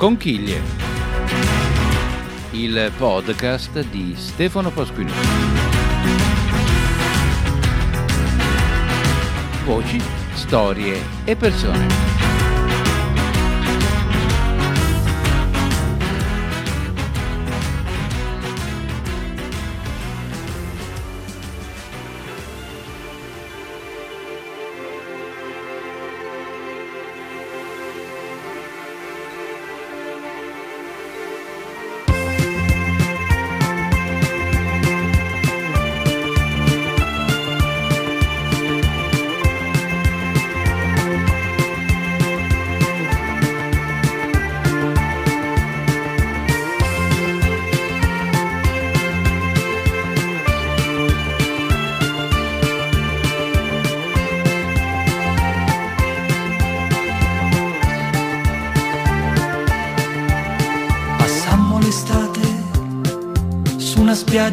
Conchiglie, 0.00 0.62
il 2.52 2.90
podcast 2.96 3.84
di 3.90 4.14
Stefano 4.16 4.70
Pasquini. 4.70 5.12
Voci, 9.66 10.00
storie 10.32 11.02
e 11.24 11.36
persone. 11.36 12.19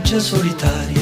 Spiaggia 0.07 0.21
solitaria 0.21 0.96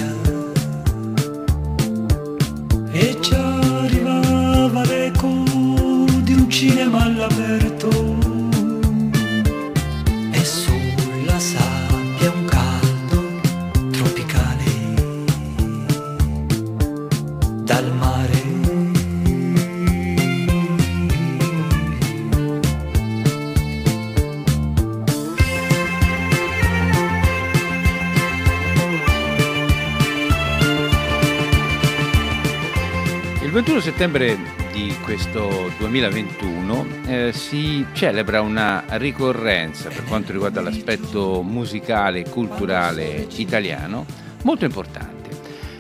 settembre 33.86 34.36
di 34.72 34.98
questo 35.04 35.72
2021 35.78 36.88
eh, 37.06 37.32
si 37.32 37.86
celebra 37.94 38.42
una 38.42 38.84
ricorrenza 38.98 39.90
per 39.90 40.06
quanto 40.06 40.32
riguarda 40.32 40.60
l'aspetto 40.60 41.44
musicale 41.44 42.22
e 42.22 42.30
culturale 42.30 43.28
italiano 43.36 44.04
molto 44.42 44.66
importante. 44.66 45.30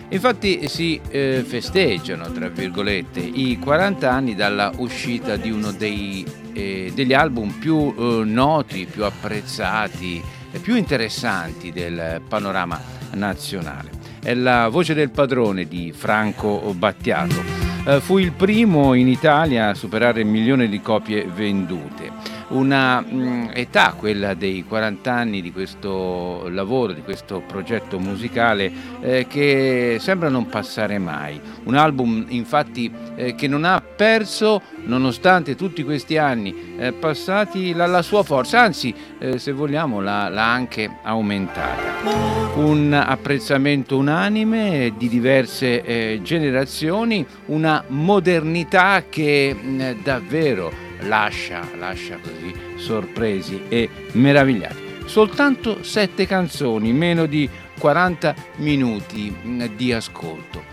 Infatti 0.09 0.67
si 0.67 1.01
eh, 1.09 1.43
festeggiano, 1.43 2.31
tra 2.31 2.47
virgolette, 2.47 3.21
i 3.21 3.57
40 3.57 4.11
anni 4.11 4.35
dalla 4.35 4.71
uscita 4.77 5.35
di 5.35 5.49
uno 5.49 5.71
dei, 5.71 6.23
eh, 6.53 6.91
degli 6.93 7.13
album 7.13 7.53
più 7.53 7.91
eh, 7.97 8.21
noti, 8.23 8.85
più 8.85 9.03
apprezzati 9.03 10.21
e 10.51 10.59
più 10.59 10.75
interessanti 10.75 11.71
del 11.71 12.21
panorama 12.27 12.79
nazionale. 13.13 13.89
È 14.21 14.35
la 14.35 14.67
voce 14.67 14.93
del 14.93 15.09
padrone 15.09 15.65
di 15.65 15.91
Franco 15.91 16.71
Battiato 16.77 17.64
fu 17.99 18.17
il 18.17 18.31
primo 18.31 18.93
in 18.93 19.07
Italia 19.07 19.69
a 19.69 19.73
superare 19.75 20.21
il 20.21 20.27
milione 20.27 20.67
di 20.67 20.81
copie 20.81 21.25
vendute. 21.25 22.34
Una 22.47 23.01
mm, 23.01 23.49
età, 23.53 23.95
quella 23.97 24.33
dei 24.33 24.63
40 24.67 25.11
anni 25.11 25.41
di 25.41 25.51
questo 25.51 26.47
lavoro, 26.49 26.93
di 26.93 27.01
questo 27.01 27.41
progetto 27.45 27.99
musicale 27.99 28.71
eh, 29.01 29.25
che 29.27 29.97
sembra 29.99 30.29
non 30.29 30.47
passare 30.47 30.99
mai. 30.99 31.39
Un 31.63 31.75
album 31.75 32.25
infatti 32.29 32.91
eh, 33.15 33.35
che 33.35 33.47
non 33.47 33.63
ha 33.63 33.81
perso, 33.81 34.61
nonostante 34.83 35.55
tutti 35.55 35.83
questi 35.83 36.17
anni 36.17 36.75
eh, 36.77 36.91
passati, 36.93 37.73
la, 37.73 37.87
la, 37.87 38.01
sua 38.01 38.23
forza, 38.23 38.61
anzi 38.61 38.93
eh, 39.17 39.39
se 39.39 39.51
vogliamo 39.51 40.01
l'ha, 40.01 40.29
l'ha 40.29 40.51
anche 40.51 40.99
aumentata 41.03 42.45
un 42.55 42.93
apprezzamento 42.93 43.97
unanime 43.97 44.93
di 44.97 45.09
diverse 45.09 45.83
eh, 45.83 46.19
generazioni, 46.23 47.25
una 47.47 47.83
modernità 47.87 49.03
che 49.09 49.49
eh, 49.49 49.97
davvero 50.01 50.84
lascia, 51.07 51.67
lascia 51.77 52.17
così 52.17 52.53
sorpresi 52.77 53.63
e 53.69 53.89
meravigliati. 54.13 54.83
Soltanto 55.05 55.83
sette 55.83 56.25
canzoni, 56.25 56.91
meno 56.91 57.25
di 57.25 57.49
40 57.79 58.35
minuti 58.57 59.29
mh, 59.29 59.75
di 59.75 59.93
ascolto. 59.93 60.63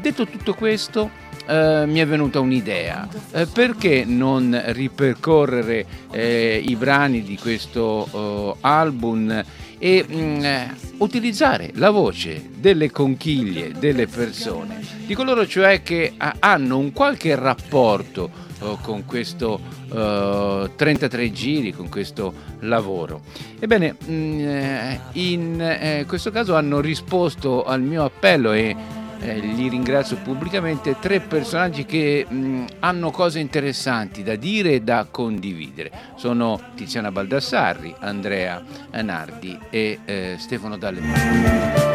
Detto 0.00 0.26
tutto 0.26 0.54
questo, 0.54 1.10
eh, 1.50 1.86
mi 1.86 1.98
è 1.98 2.06
venuta 2.06 2.38
un'idea. 2.38 3.08
Eh, 3.32 3.46
perché 3.46 4.04
non 4.06 4.60
ripercorrere 4.66 5.84
eh, 6.12 6.62
i 6.64 6.76
brani 6.76 7.22
di 7.22 7.36
questo 7.36 8.06
oh, 8.10 8.56
album 8.60 9.44
e 9.78 10.04
mh, 10.06 10.14
mm, 10.14 10.44
eh, 10.44 10.74
utilizzare 10.98 11.72
la 11.74 11.90
voce 11.90 12.50
delle 12.54 12.90
conchiglie 12.90 13.72
delle 13.72 14.06
persone, 14.06 14.80
di 15.06 15.14
coloro 15.14 15.46
cioè 15.46 15.82
che 15.82 16.12
a, 16.16 16.36
hanno 16.38 16.78
un 16.78 16.92
qualche 16.92 17.34
rapporto 17.34 18.48
con 18.82 19.06
questo 19.06 19.58
uh, 19.88 20.70
33 20.76 21.32
giri, 21.32 21.72
con 21.72 21.88
questo 21.88 22.32
lavoro. 22.60 23.22
Ebbene, 23.58 23.96
mh, 23.98 24.12
mm, 24.12 24.40
eh, 24.40 25.00
in 25.12 25.60
eh, 25.60 26.04
questo 26.06 26.30
caso 26.30 26.54
hanno 26.54 26.80
risposto 26.80 27.64
al 27.64 27.80
mio 27.80 28.04
appello 28.04 28.52
e 28.52 28.76
eh, 29.20 29.38
li 29.38 29.68
ringrazio 29.68 30.16
pubblicamente, 30.16 30.96
tre 30.98 31.20
personaggi 31.20 31.84
che 31.84 32.26
mh, 32.28 32.64
hanno 32.80 33.10
cose 33.10 33.38
interessanti 33.38 34.22
da 34.22 34.36
dire 34.36 34.72
e 34.72 34.80
da 34.80 35.06
condividere. 35.10 35.90
Sono 36.16 36.60
Tiziana 36.74 37.12
Baldassarri, 37.12 37.94
Andrea 37.98 38.62
Nardi 39.02 39.58
e 39.70 39.98
eh, 40.04 40.36
Stefano 40.38 40.76
D'Allemano. 40.76 41.88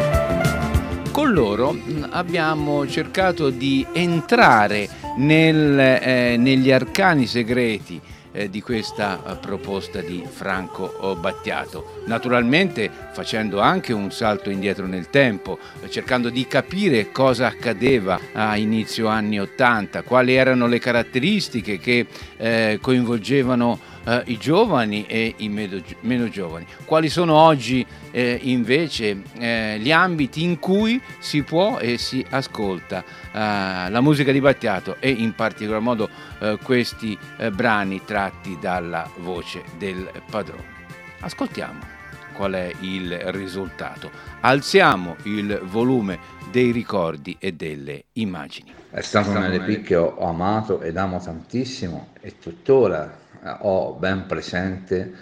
Con 1.10 1.32
loro 1.32 1.72
mh, 1.72 2.08
abbiamo 2.10 2.86
cercato 2.86 3.50
di 3.50 3.86
entrare 3.92 4.88
nel, 5.16 5.78
eh, 5.78 6.36
negli 6.36 6.70
arcani 6.70 7.26
segreti 7.26 8.00
eh, 8.36 8.50
di 8.50 8.60
questa 8.60 9.22
eh, 9.24 9.36
proposta 9.36 10.00
di 10.00 10.24
Franco 10.28 11.16
Battiato. 11.18 12.02
Naturalmente 12.06 12.90
facendo 13.12 13.60
anche 13.60 13.92
un 13.94 14.12
salto 14.12 14.50
indietro 14.50 14.86
nel 14.86 15.08
tempo, 15.08 15.58
eh, 15.80 15.88
cercando 15.88 16.28
di 16.28 16.46
capire 16.46 17.10
cosa 17.10 17.46
accadeva 17.46 18.20
a 18.32 18.56
inizio 18.56 19.06
anni 19.08 19.40
80, 19.40 20.02
quali 20.02 20.34
erano 20.34 20.66
le 20.66 20.78
caratteristiche 20.78 21.78
che 21.78 22.06
eh, 22.36 22.78
coinvolgevano 22.80 23.94
eh, 24.06 24.22
i 24.26 24.38
giovani 24.38 25.06
e 25.06 25.34
i 25.38 25.48
meno, 25.48 25.80
meno 26.00 26.28
giovani. 26.28 26.66
Quali 26.84 27.08
sono 27.08 27.34
oggi 27.34 27.84
eh, 28.10 28.38
invece 28.42 29.22
eh, 29.38 29.78
gli 29.78 29.92
ambiti 29.92 30.42
in 30.42 30.58
cui 30.58 31.00
si 31.18 31.42
può 31.42 31.78
e 31.78 31.98
si 31.98 32.24
ascolta 32.30 33.02
eh, 33.02 33.90
la 33.90 34.00
musica 34.00 34.32
di 34.32 34.40
Battiato 34.40 34.96
e 35.00 35.10
in 35.10 35.34
particolar 35.34 35.80
modo 35.80 36.08
eh, 36.38 36.58
questi 36.62 37.18
eh, 37.36 37.50
brani 37.50 38.02
tratti 38.04 38.56
dalla 38.60 39.08
voce 39.18 39.62
del 39.78 40.08
padrone. 40.30 40.74
Ascoltiamo 41.20 41.94
qual 42.32 42.52
è 42.52 42.70
il 42.80 43.18
risultato. 43.32 44.10
Alziamo 44.40 45.16
il 45.22 45.58
volume 45.64 46.18
dei 46.50 46.70
ricordi 46.70 47.36
e 47.40 47.52
delle 47.52 48.04
immagini. 48.14 48.72
È 48.90 49.00
stato 49.00 49.30
un 49.30 49.46
LP 49.46 49.82
che 49.82 49.96
ho 49.96 50.16
amato 50.20 50.80
ed 50.80 50.96
amo 50.96 51.18
tantissimo 51.18 52.08
e 52.20 52.38
tuttora 52.38 53.24
ho 53.60 53.92
ben 53.94 54.26
presente 54.26 55.12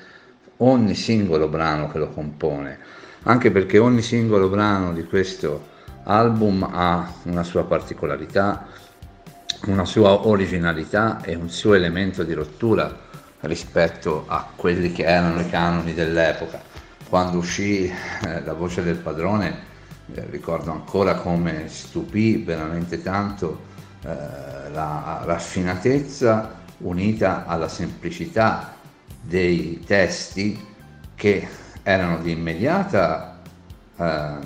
ogni 0.58 0.94
singolo 0.94 1.48
brano 1.48 1.88
che 1.90 1.98
lo 1.98 2.08
compone, 2.10 2.78
anche 3.24 3.50
perché 3.50 3.78
ogni 3.78 4.02
singolo 4.02 4.48
brano 4.48 4.92
di 4.92 5.04
questo 5.04 5.72
album 6.04 6.68
ha 6.70 7.12
una 7.24 7.42
sua 7.42 7.64
particolarità, 7.64 8.66
una 9.66 9.84
sua 9.84 10.26
originalità 10.26 11.20
e 11.22 11.34
un 11.34 11.48
suo 11.48 11.74
elemento 11.74 12.22
di 12.22 12.34
rottura 12.34 13.02
rispetto 13.40 14.24
a 14.26 14.46
quelli 14.54 14.92
che 14.92 15.04
erano 15.04 15.40
i 15.40 15.48
canoni 15.48 15.94
dell'epoca. 15.94 16.60
Quando 17.08 17.38
uscì 17.38 17.86
eh, 17.86 18.42
La 18.44 18.54
voce 18.54 18.82
del 18.82 18.96
padrone, 18.96 19.72
eh, 20.14 20.26
ricordo 20.30 20.70
ancora 20.70 21.14
come 21.14 21.68
stupì 21.68 22.36
veramente 22.36 23.02
tanto 23.02 23.72
eh, 24.02 24.70
la 24.70 25.22
raffinatezza 25.24 26.62
unita 26.84 27.46
alla 27.46 27.68
semplicità 27.68 28.74
dei 29.20 29.82
testi 29.84 30.58
che 31.14 31.46
erano 31.82 32.18
di 32.18 32.30
immediata 32.32 33.40
eh, 33.96 34.36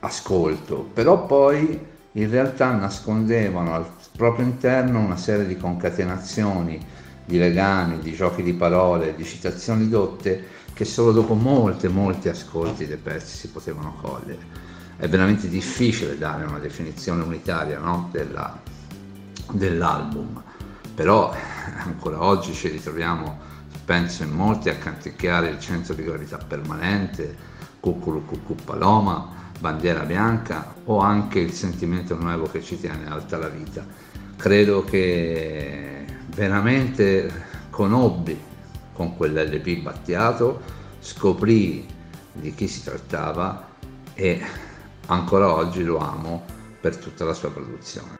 ascolto, 0.00 0.90
però 0.92 1.26
poi 1.26 1.88
in 2.12 2.30
realtà 2.30 2.72
nascondevano 2.72 3.74
al 3.74 3.86
proprio 4.16 4.44
interno 4.44 4.98
una 5.00 5.16
serie 5.16 5.46
di 5.46 5.56
concatenazioni, 5.56 6.78
di 7.24 7.38
legami, 7.38 8.00
di 8.00 8.12
giochi 8.12 8.42
di 8.42 8.52
parole, 8.52 9.14
di 9.14 9.24
citazioni 9.24 9.88
dotte 9.88 10.58
che 10.72 10.84
solo 10.84 11.12
dopo 11.12 11.34
molte, 11.34 11.88
molti 11.88 12.28
ascolti 12.28 12.86
dei 12.86 12.96
pezzi 12.96 13.36
si 13.36 13.48
potevano 13.48 13.94
cogliere. 14.00 14.68
È 14.96 15.08
veramente 15.08 15.48
difficile 15.48 16.18
dare 16.18 16.44
una 16.44 16.58
definizione 16.58 17.22
unitaria 17.22 17.78
no? 17.78 18.08
Della, 18.10 18.60
dell'album, 19.52 20.42
però 21.00 21.34
ancora 21.78 22.22
oggi 22.22 22.52
ci 22.52 22.68
ritroviamo, 22.68 23.38
penso 23.86 24.22
in 24.22 24.32
molti, 24.32 24.68
a 24.68 24.76
canticchiare 24.76 25.48
il 25.48 25.58
centro 25.58 25.94
di 25.94 26.04
gravità 26.04 26.36
permanente, 26.36 27.34
Cuculu 27.80 28.26
Cucù 28.26 28.54
Paloma, 28.54 29.26
bandiera 29.58 30.00
bianca 30.00 30.74
o 30.84 30.98
anche 30.98 31.38
il 31.38 31.52
sentimento 31.52 32.14
nuovo 32.16 32.50
che 32.50 32.62
ci 32.62 32.78
tiene 32.78 33.08
alta 33.08 33.38
la 33.38 33.48
vita. 33.48 33.82
Credo 34.36 34.84
che 34.84 36.04
veramente 36.34 37.44
conobbi 37.70 38.38
con 38.92 39.16
quell'LP 39.16 39.80
battiato, 39.80 40.60
scoprì 41.00 41.88
di 42.30 42.54
chi 42.54 42.68
si 42.68 42.84
trattava 42.84 43.68
e 44.12 44.44
ancora 45.06 45.50
oggi 45.50 45.82
lo 45.82 45.96
amo 45.96 46.44
per 46.78 46.98
tutta 46.98 47.24
la 47.24 47.32
sua 47.32 47.50
produzione. 47.50 48.19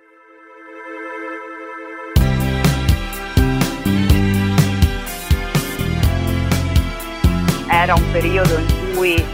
Era 7.81 7.95
un 7.95 8.13
periodo 8.13 8.59
in 8.59 8.95
cui, 8.95 9.25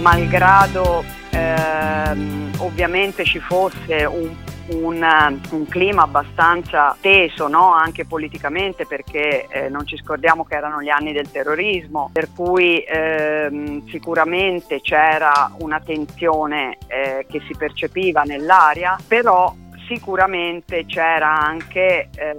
malgrado 0.00 1.04
ehm, 1.30 2.50
ovviamente 2.56 3.22
ci 3.24 3.38
fosse 3.38 4.04
un, 4.04 4.28
un, 4.70 5.40
un, 5.50 5.68
clima 5.68 6.02
abbastanza 6.02 6.96
teso 7.00 7.46
no? 7.46 7.72
anche 7.72 8.04
politicamente 8.04 8.86
perché 8.86 9.46
eh, 9.46 9.68
non 9.68 9.86
ci 9.86 9.96
scordiamo 9.96 10.44
che 10.44 10.56
erano 10.56 10.82
gli 10.82 10.88
anni 10.88 11.12
del 11.12 11.30
terrorismo 11.30 12.10
per 12.12 12.30
cui 12.34 12.82
ehm, 12.84 13.86
sicuramente 13.86 14.80
c'era 14.80 15.52
una 15.58 15.78
tensione 15.78 16.78
eh, 16.88 17.24
che 17.30 17.40
si 17.46 17.54
percepiva 17.56 18.22
nell'aria 18.22 18.98
però 19.06 19.54
sicuramente 19.86 20.84
c'era 20.86 21.38
anche 21.38 22.08
eh, 22.14 22.36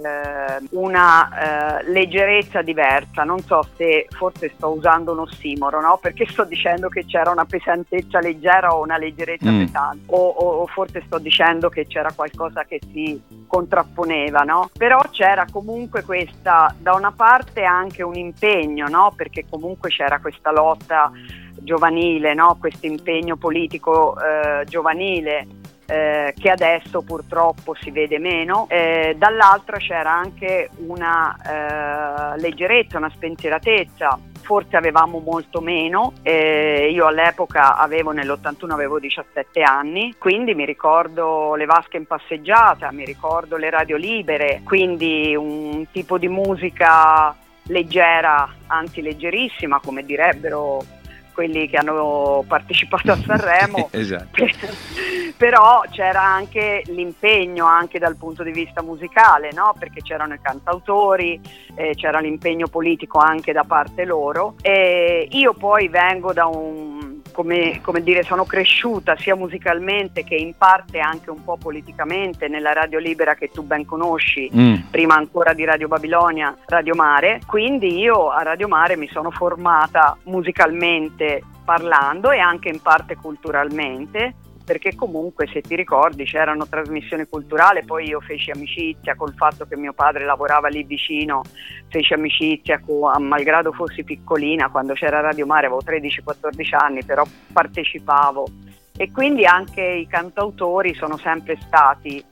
una 0.70 1.80
eh, 1.80 1.90
leggerezza 1.90 2.62
diversa, 2.62 3.24
non 3.24 3.40
so 3.40 3.66
se 3.76 4.06
forse 4.10 4.52
sto 4.54 4.70
usando 4.70 5.12
un 5.12 5.20
ossimoro, 5.20 5.80
no? 5.80 5.98
perché 6.00 6.26
sto 6.28 6.44
dicendo 6.44 6.88
che 6.88 7.04
c'era 7.06 7.30
una 7.30 7.44
pesantezza 7.44 8.20
leggera 8.20 8.74
o 8.74 8.82
una 8.82 8.96
leggerezza 8.96 9.50
mm. 9.50 9.64
pesante, 9.64 9.98
o, 10.06 10.28
o, 10.28 10.62
o, 10.62 10.66
forse 10.66 11.02
sto 11.06 11.18
dicendo 11.18 11.68
che 11.68 11.86
c'era 11.86 12.12
qualcosa 12.12 12.64
che 12.64 12.80
si 12.92 13.20
contrapponeva, 13.46 14.40
no? 14.40 14.70
però 14.76 15.00
c'era 15.10 15.46
comunque 15.50 16.02
questa, 16.02 16.74
da 16.78 16.94
una 16.94 17.12
parte 17.12 17.64
anche 17.64 18.02
un 18.02 18.16
impegno, 18.16 18.88
no? 18.88 19.12
perché 19.16 19.44
comunque 19.48 19.90
c'era 19.90 20.18
questa 20.20 20.50
lotta 20.50 21.10
giovanile, 21.56 22.34
no? 22.34 22.56
questo 22.58 22.86
impegno 22.86 23.36
politico 23.36 24.16
eh, 24.20 24.64
giovanile 24.66 25.62
eh, 25.86 26.34
che 26.38 26.50
adesso 26.50 27.02
purtroppo 27.02 27.74
si 27.80 27.90
vede 27.90 28.18
meno, 28.18 28.66
eh, 28.68 29.14
dall'altra 29.16 29.78
c'era 29.78 30.12
anche 30.12 30.70
una 30.86 32.34
eh, 32.34 32.40
leggerezza, 32.40 32.98
una 32.98 33.10
spensieratezza, 33.10 34.18
forse 34.44 34.76
avevamo 34.76 35.20
molto 35.20 35.60
meno, 35.60 36.12
eh, 36.22 36.90
io 36.92 37.06
all'epoca 37.06 37.76
avevo 37.76 38.12
nell'81 38.12 38.70
avevo 38.70 38.98
17 38.98 39.62
anni, 39.62 40.14
quindi 40.18 40.54
mi 40.54 40.64
ricordo 40.64 41.54
le 41.54 41.64
vasche 41.64 41.96
in 41.96 42.06
passeggiata, 42.06 42.92
mi 42.92 43.04
ricordo 43.04 43.56
le 43.56 43.70
radio 43.70 43.96
libere, 43.96 44.60
quindi 44.64 45.34
un 45.34 45.86
tipo 45.90 46.18
di 46.18 46.28
musica 46.28 47.34
leggera, 47.66 48.52
anzi 48.66 49.00
leggerissima, 49.00 49.80
come 49.82 50.04
direbbero 50.04 50.82
quelli 51.34 51.68
che 51.68 51.76
hanno 51.76 52.44
partecipato 52.46 53.12
a 53.12 53.16
Sanremo, 53.20 53.88
esatto. 53.90 54.46
però 55.36 55.82
c'era 55.90 56.22
anche 56.22 56.82
l'impegno 56.86 57.66
anche 57.66 57.98
dal 57.98 58.16
punto 58.16 58.42
di 58.42 58.52
vista 58.52 58.82
musicale, 58.82 59.50
no? 59.52 59.74
perché 59.78 60.00
c'erano 60.00 60.34
i 60.34 60.40
cantautori, 60.40 61.38
eh, 61.74 61.94
c'era 61.94 62.20
l'impegno 62.20 62.68
politico 62.68 63.18
anche 63.18 63.52
da 63.52 63.64
parte 63.64 64.04
loro. 64.04 64.54
E 64.62 65.28
io 65.30 65.52
poi 65.52 65.88
vengo 65.88 66.32
da 66.32 66.46
un 66.46 67.13
come, 67.34 67.80
come, 67.82 68.02
dire, 68.02 68.22
sono 68.22 68.44
cresciuta 68.44 69.16
sia 69.16 69.34
musicalmente 69.34 70.22
che 70.22 70.36
in 70.36 70.54
parte 70.56 71.00
anche 71.00 71.30
un 71.30 71.42
po' 71.42 71.56
politicamente 71.56 72.46
nella 72.46 72.72
Radio 72.72 73.00
Libera 73.00 73.34
che 73.34 73.50
tu 73.50 73.64
ben 73.64 73.84
conosci, 73.84 74.48
mm. 74.54 74.74
prima 74.90 75.16
ancora 75.16 75.52
di 75.52 75.64
Radio 75.64 75.88
Babilonia, 75.88 76.56
Radio 76.66 76.94
Mare. 76.94 77.40
Quindi 77.44 77.98
io 77.98 78.30
a 78.30 78.42
Radio 78.42 78.68
Mare 78.68 78.96
mi 78.96 79.08
sono 79.08 79.30
formata 79.32 80.16
musicalmente 80.24 81.42
parlando 81.64 82.30
e 82.30 82.38
anche 82.38 82.68
in 82.68 82.80
parte 82.80 83.16
culturalmente 83.16 84.34
perché 84.64 84.94
comunque 84.94 85.46
se 85.52 85.60
ti 85.60 85.76
ricordi 85.76 86.24
c'erano 86.24 86.66
trasmissioni 86.66 87.26
culturali, 87.28 87.84
poi 87.84 88.08
io 88.08 88.20
feci 88.20 88.50
amicizia 88.50 89.14
col 89.14 89.34
fatto 89.34 89.66
che 89.66 89.76
mio 89.76 89.92
padre 89.92 90.24
lavorava 90.24 90.68
lì 90.68 90.82
vicino, 90.84 91.42
feci 91.88 92.14
amicizia 92.14 92.80
con, 92.80 93.22
malgrado 93.24 93.72
fossi 93.72 94.02
piccolina, 94.04 94.70
quando 94.70 94.94
c'era 94.94 95.20
Radio 95.20 95.46
Mare 95.46 95.66
avevo 95.66 95.82
13-14 95.84 96.74
anni, 96.74 97.04
però 97.04 97.24
partecipavo. 97.52 98.46
E 98.96 99.10
quindi 99.10 99.44
anche 99.44 99.82
i 99.82 100.06
cantautori 100.06 100.94
sono 100.94 101.18
sempre 101.18 101.58
stati 101.60 102.24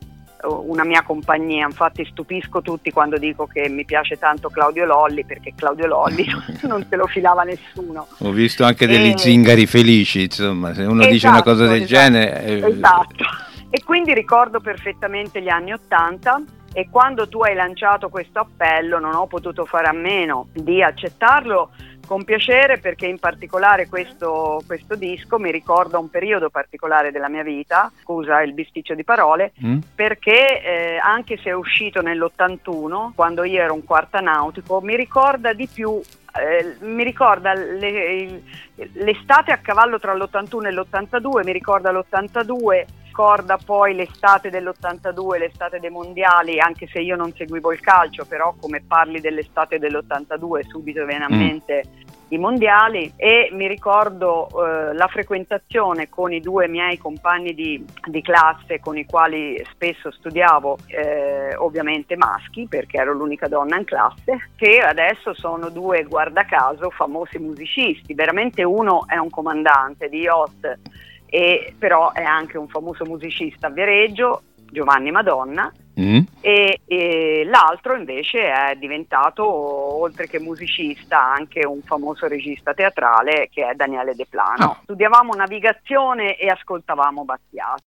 una 0.44 0.84
mia 0.84 1.02
compagnia, 1.02 1.66
infatti 1.66 2.04
stupisco 2.04 2.62
tutti 2.62 2.90
quando 2.90 3.18
dico 3.18 3.46
che 3.46 3.68
mi 3.68 3.84
piace 3.84 4.18
tanto 4.18 4.48
Claudio 4.48 4.84
Lolli 4.84 5.24
perché 5.24 5.52
Claudio 5.54 5.86
Lolli 5.86 6.26
non 6.62 6.84
se 6.88 6.96
lo 6.96 7.06
filava 7.06 7.42
nessuno. 7.42 8.06
Ho 8.18 8.30
visto 8.30 8.64
anche 8.64 8.86
degli 8.86 9.10
e... 9.10 9.18
zingari 9.18 9.66
felici, 9.66 10.22
insomma, 10.22 10.74
se 10.74 10.82
uno 10.82 11.00
esatto, 11.00 11.12
dice 11.12 11.28
una 11.28 11.42
cosa 11.42 11.66
del 11.66 11.82
esatto, 11.82 11.92
genere... 11.92 12.44
È... 12.44 12.64
Esatto, 12.64 13.24
e 13.70 13.82
quindi 13.84 14.12
ricordo 14.12 14.60
perfettamente 14.60 15.40
gli 15.40 15.48
anni 15.48 15.72
Ottanta 15.72 16.42
e 16.74 16.88
quando 16.90 17.28
tu 17.28 17.40
hai 17.40 17.54
lanciato 17.54 18.08
questo 18.08 18.40
appello 18.40 18.98
non 18.98 19.14
ho 19.14 19.26
potuto 19.26 19.64
fare 19.64 19.86
a 19.86 19.92
meno 19.92 20.48
di 20.52 20.82
accettarlo 20.82 21.70
con 22.06 22.24
piacere 22.24 22.78
perché 22.78 23.06
in 23.06 23.18
particolare 23.18 23.88
questo, 23.88 24.62
questo, 24.66 24.94
disco 24.94 25.38
mi 25.38 25.50
ricorda 25.50 25.98
un 25.98 26.10
periodo 26.10 26.50
particolare 26.50 27.10
della 27.10 27.28
mia 27.28 27.42
vita, 27.42 27.90
scusa 28.02 28.42
il 28.42 28.52
bisticcio 28.52 28.94
di 28.94 29.04
parole, 29.04 29.52
mm. 29.64 29.78
perché 29.94 30.62
eh, 30.62 30.98
anche 31.02 31.38
se 31.38 31.50
è 31.50 31.54
uscito 31.54 32.00
nell'81, 32.02 33.12
quando 33.14 33.44
io 33.44 33.62
ero 33.62 33.74
un 33.74 33.84
quarta 33.84 34.20
nautico, 34.20 34.80
mi 34.80 34.96
ricorda 34.96 35.52
di 35.52 35.66
più 35.66 36.00
eh, 36.34 36.76
mi 36.86 37.04
ricorda 37.04 37.52
le, 37.52 38.42
l'estate 38.74 39.52
a 39.52 39.58
cavallo 39.58 39.98
tra 39.98 40.14
l'81 40.14 40.66
e 40.66 40.72
l'82, 40.72 41.44
mi 41.44 41.52
ricorda 41.52 41.92
l'82, 41.92 42.84
ricorda 43.12 43.58
poi 43.62 43.94
l'estate 43.94 44.48
dell'82, 44.48 45.38
l'estate 45.38 45.78
dei 45.78 45.90
mondiali, 45.90 46.58
anche 46.58 46.88
se 46.90 46.98
io 47.00 47.14
non 47.14 47.30
seguivo 47.34 47.70
il 47.70 47.80
calcio, 47.80 48.24
però 48.24 48.54
come 48.58 48.82
parli 48.82 49.20
dell'estate 49.20 49.78
dell'82 49.78 50.66
subito 50.66 51.04
viene 51.04 51.24
a 51.24 51.30
mm. 51.30 51.38
mente 51.38 51.82
i 52.28 52.38
mondiali 52.38 53.12
e 53.16 53.50
mi 53.52 53.68
ricordo 53.68 54.48
eh, 54.48 54.94
la 54.94 55.06
frequentazione 55.08 56.08
con 56.08 56.32
i 56.32 56.40
due 56.40 56.66
miei 56.68 56.96
compagni 56.96 57.52
di, 57.52 57.84
di 58.08 58.22
classe 58.22 58.80
con 58.80 58.96
i 58.96 59.04
quali 59.04 59.62
spesso 59.70 60.10
studiavo, 60.10 60.78
eh, 60.86 61.54
ovviamente 61.56 62.16
maschi 62.16 62.66
perché 62.66 62.96
ero 62.96 63.12
l'unica 63.12 63.46
donna 63.46 63.76
in 63.76 63.84
classe, 63.84 64.48
che 64.56 64.78
adesso 64.78 65.34
sono 65.34 65.68
due, 65.68 66.04
guarda 66.04 66.46
caso, 66.46 66.88
famosi 66.88 67.38
musicisti, 67.38 68.14
veramente 68.14 68.62
uno 68.62 69.06
è 69.06 69.18
un 69.18 69.28
comandante 69.28 70.08
di 70.08 70.20
yacht 70.20 70.78
e 71.34 71.72
però 71.78 72.12
è 72.12 72.22
anche 72.22 72.58
un 72.58 72.68
famoso 72.68 73.06
musicista 73.06 73.68
a 73.68 73.70
Viareggio, 73.70 74.42
Giovanni 74.70 75.10
Madonna, 75.10 75.72
Mm. 76.00 76.20
E, 76.40 76.80
e, 76.86 77.44
l'altro 77.44 77.94
invece 77.94 78.50
è 78.50 78.76
diventato, 78.76 79.44
oltre 79.44 80.26
che 80.26 80.40
musicista, 80.40 81.22
anche 81.22 81.66
un 81.66 81.82
famoso 81.82 82.26
regista 82.26 82.72
teatrale 82.72 83.50
che 83.52 83.68
è 83.68 83.74
Daniele 83.74 84.14
De 84.14 84.26
Plano. 84.26 84.64
Oh. 84.64 84.76
Studiavamo 84.84 85.34
navigazione 85.34 86.36
e 86.36 86.48
ascoltavamo 86.48 87.24
Battiato. 87.24 87.82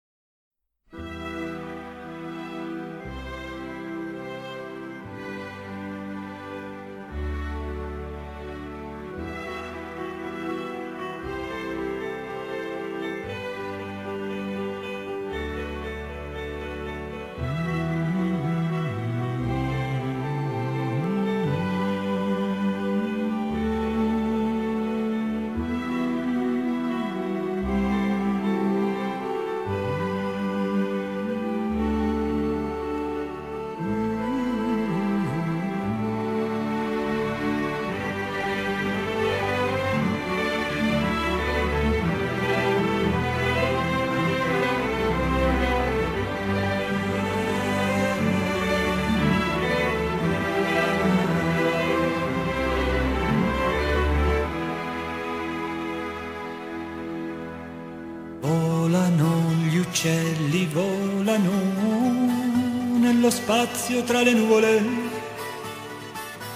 Spazio 64.01 64.05
tra 64.05 64.23
le 64.23 64.33
nuvole, 64.33 64.83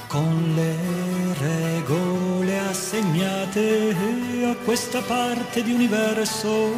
con 0.07 0.53
le 0.55 0.77
regole 1.39 2.59
assegnate 2.59 3.95
a 4.51 4.55
questa 4.65 5.01
parte 5.01 5.63
di 5.63 5.73
universo, 5.73 6.73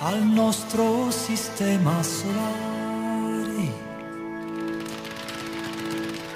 al 0.00 0.22
nostro 0.22 1.10
sistema 1.10 2.02
solare. 2.02 2.62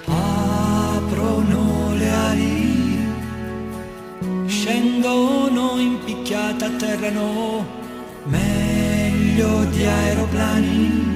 Aprono 0.06 1.94
le 1.94 2.10
ali, 2.10 2.98
scendono 4.46 5.78
in 5.78 5.98
picchiata, 6.04 6.66
atterrano 6.66 7.66
meglio 8.24 9.64
di 9.64 9.84
aeroplani 9.84 11.07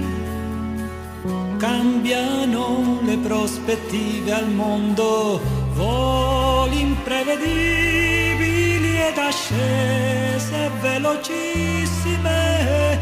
cambiano 1.73 2.99
le 3.03 3.17
prospettive 3.17 4.31
al 4.33 4.51
mondo, 4.51 5.41
voli 5.73 6.81
imprevedibili 6.81 9.01
ed 9.09 9.17
ascese 9.17 10.71
velocissime, 10.83 12.99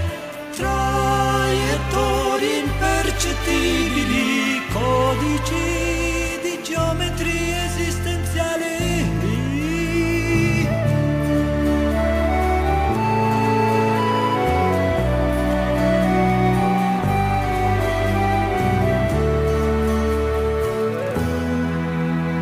traiettorie 0.57 2.59
impercettibili, 2.61 4.63
codici 4.73 6.39
di 6.43 6.61
geometrie 6.63 7.30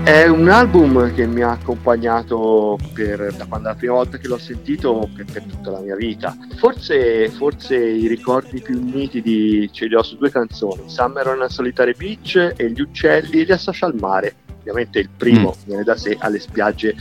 È 0.09 0.27
un 0.27 0.49
album 0.49 1.13
che 1.13 1.27
mi 1.27 1.43
ha 1.43 1.51
accompagnato 1.51 2.79
per, 2.95 3.31
da 3.35 3.45
quando 3.45 3.69
la 3.69 3.75
prima 3.75 3.93
volta 3.93 4.17
che 4.17 4.27
l'ho 4.27 4.39
sentito 4.39 5.07
per, 5.15 5.27
per 5.31 5.43
tutta 5.43 5.71
la 5.71 5.81
mia 5.81 5.97
vita. 5.97 6.35
Forse, 6.57 7.29
forse, 7.29 7.77
i 7.77 8.07
ricordi 8.07 8.63
più 8.63 8.83
nitidi 8.83 9.71
ce 9.71 9.85
li 9.85 9.95
ho 9.95 10.03
su 10.03 10.17
due 10.17 10.31
canzoni, 10.31 10.85
Summer 10.87 11.27
on 11.29 11.43
a 11.43 11.51
Solitary 11.51 11.93
Beach 11.95 12.55
e 12.57 12.71
Gli 12.71 12.81
uccelli 12.81 13.45
li 13.45 13.53
associo 13.53 13.85
al 13.85 13.97
mare. 14.01 14.35
Ovviamente 14.61 14.99
il 14.99 15.11
primo 15.15 15.51
Mm. 15.51 15.67
viene 15.67 15.83
da 15.85 15.95
sé 15.95 16.17
alle 16.19 16.39
spiagge 16.39 16.95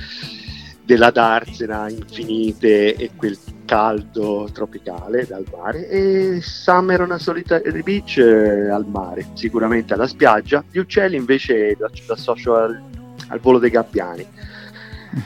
della 0.84 1.10
Darsena 1.10 1.90
infinite 1.90 2.94
e 2.94 3.12
quel 3.16 3.38
caldo 3.64 4.50
tropicale 4.54 5.26
dal 5.26 5.46
mare 5.56 5.88
e 5.90 6.40
Summer 6.42 7.02
on 7.02 7.12
a 7.12 7.18
Solitary 7.18 7.84
Beach 7.84 8.18
eh, 8.18 8.70
al 8.70 8.86
mare, 8.86 9.28
sicuramente 9.34 9.94
alla 9.94 10.08
spiaggia. 10.08 10.62
Gli 10.70 10.80
uccelli 10.80 11.16
invece 11.16 11.76
lo 11.80 11.90
lo 12.06 12.14
associo 12.14 12.56
al, 12.56 12.82
al 13.28 13.40
volo 13.40 13.60
dei 13.60 13.70
gabbiani. 13.70 14.26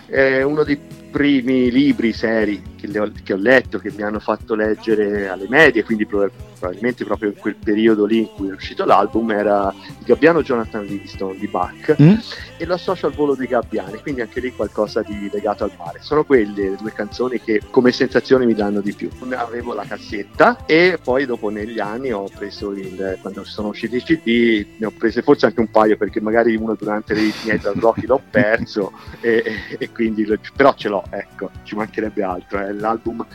È 0.05 0.41
uno 0.41 0.63
dei 0.63 0.77
primi 0.77 1.71
libri 1.71 2.13
seri 2.13 2.70
che, 2.81 2.87
le 2.87 2.99
ho, 2.99 3.11
che 3.23 3.33
ho 3.33 3.37
letto, 3.37 3.77
che 3.77 3.91
mi 3.95 4.01
hanno 4.01 4.19
fatto 4.19 4.55
leggere 4.55 5.29
alle 5.29 5.45
medie, 5.47 5.83
quindi 5.83 6.05
prob- 6.07 6.31
probabilmente 6.59 7.05
proprio 7.05 7.29
in 7.29 7.35
quel 7.35 7.55
periodo 7.55 8.05
lì 8.05 8.19
in 8.19 8.29
cui 8.35 8.49
è 8.49 8.53
uscito 8.53 8.83
l'album, 8.85 9.31
era 9.31 9.73
Il 9.99 10.05
gabbiano 10.05 10.41
Jonathan 10.41 10.83
Livingston 10.83 11.37
di 11.37 11.47
Bach 11.47 11.95
Mm? 12.01 12.13
e 12.57 12.65
lo 12.65 12.73
associo 12.75 13.05
al 13.07 13.13
volo 13.13 13.35
dei 13.35 13.47
gabbiani, 13.47 13.99
quindi 14.01 14.21
anche 14.21 14.39
lì 14.39 14.51
qualcosa 14.53 15.01
di 15.01 15.29
legato 15.31 15.63
al 15.63 15.71
mare. 15.77 15.99
Sono 16.01 16.23
quelle 16.23 16.69
le 16.71 16.75
due 16.79 16.91
canzoni 16.93 17.39
che 17.39 17.61
come 17.69 17.91
sensazioni 17.91 18.45
mi 18.45 18.53
danno 18.53 18.81
di 18.81 18.93
più. 18.93 19.09
Avevo 19.35 19.73
la 19.73 19.83
cassetta 19.85 20.65
e 20.65 20.99
poi 21.01 21.25
dopo 21.25 21.49
negli 21.49 21.79
anni 21.79 22.11
ho 22.11 22.27
preso 22.35 22.71
il, 22.71 23.17
quando 23.21 23.43
sono 23.43 23.67
usciti 23.69 23.97
i 23.97 24.03
CD, 24.03 24.65
ne 24.77 24.85
ho 24.87 24.91
prese 24.97 25.21
forse 25.21 25.45
anche 25.47 25.59
un 25.59 25.69
paio 25.71 25.97
perché 25.97 26.19
magari 26.21 26.55
uno 26.55 26.75
durante 26.75 27.13
i 27.13 27.31
miei 27.45 27.59
traslochi 27.61 28.05
l'ho 28.05 28.21
perso 28.29 28.91
e, 29.21 29.43
e- 29.45 29.75
e 29.77 29.89
quindi 29.91 30.25
lo- 30.25 30.37
però 30.55 30.73
ce 30.75 30.89
l'ho, 30.89 31.03
ecco, 31.09 31.49
ci 31.63 31.75
mancherebbe 31.75 32.23
altro, 32.23 32.59
è 32.71 32.73
l'album 32.73 33.25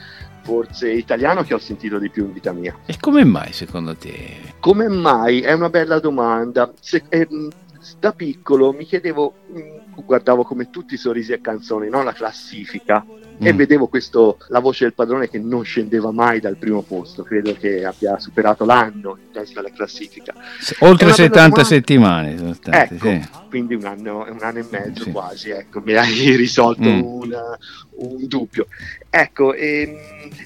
forse 0.43 0.93
italiano 0.93 1.43
che 1.43 1.55
ho 1.55 1.59
sentito 1.59 1.99
di 1.99 2.09
più 2.09 2.27
in 2.27 2.33
vita 2.33 2.53
mia. 2.53 2.75
E 2.87 2.97
come 3.01 3.25
mai 3.25 3.53
secondo 3.53 3.97
te? 3.97 4.53
Come 4.61 4.89
mai? 4.89 5.41
È 5.41 5.53
una 5.53 5.69
bella 5.71 5.99
domanda. 5.99 6.73
Se- 6.81 7.03
ehm, 7.09 7.51
da 7.99 8.13
piccolo 8.13 8.73
mi 8.73 8.85
chiedevo, 8.85 9.35
mm, 9.53 10.03
guardavo 10.05 10.43
come 10.45 10.71
tutti 10.71 10.95
i 10.95 10.99
sorrisi 10.99 11.33
e 11.33 11.41
canzoni, 11.41 11.89
no? 11.89 12.03
la 12.03 12.13
classifica, 12.13 13.05
e 13.39 13.53
Mm. 13.53 13.57
vedevo 13.57 13.87
questo, 13.87 14.39
la 14.49 14.61
voce 14.61 14.85
del 14.85 14.95
padrone 14.95 15.29
che 15.29 15.39
non 15.39 15.63
scendeva 15.63 16.11
mai 16.11 16.41
dal 16.41 16.57
primo 16.57 16.81
posto. 16.83 17.23
Credo 17.23 17.53
che 17.55 17.85
abbia 17.85 18.19
superato 18.19 18.65
l'anno 18.65 19.19
in 19.21 19.31
testa 19.31 19.61
alla 19.61 19.71
classifica. 19.71 20.33
Oltre 20.81 21.05
una 21.07 21.15
bella 21.15 21.15
70 21.15 21.39
domanda. 21.49 21.65
settimane 21.65 22.39
sono 22.39 22.53
state, 22.55 22.95
Ecco, 22.95 23.09
sì. 23.11 23.29
quindi 23.51 23.75
un 23.75 23.85
anno, 23.85 24.25
un 24.29 24.39
anno 24.41 24.59
e 24.59 24.67
mezzo 24.71 25.03
Sì. 25.05 25.11
quasi, 25.11 25.51
ecco, 25.51 25.81
mi 25.85 25.93
hai 25.95 26.35
risolto 26.37 26.89
Mm. 26.89 27.01
una- 27.03 27.59
un 27.99 28.27
dubbio. 28.27 28.69
Ecco, 29.11 29.53
ehm, 29.53 29.97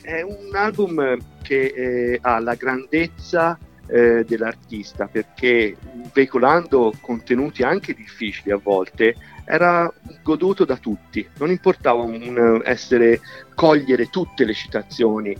è 0.02 0.23
un 0.23 0.54
album 0.54 1.16
che 1.42 1.61
eh, 1.75 2.18
ha 2.20 2.40
la 2.40 2.54
grandezza 2.54 3.56
eh, 3.90 4.25
dell'artista 4.26 5.06
perché 5.06 5.76
veicolando 6.12 6.92
contenuti 7.00 7.62
anche 7.62 7.94
difficili 7.94 8.52
a 8.52 8.61
volte 8.62 9.14
era 9.44 9.92
goduto 10.23 10.64
da 10.64 10.76
tutti, 10.76 11.26
non 11.38 11.50
importava 11.50 12.02
un 12.02 12.62
essere 12.64 13.20
cogliere 13.54 14.09
tutte 14.09 14.44
le 14.44 14.54
citazioni 14.54 15.37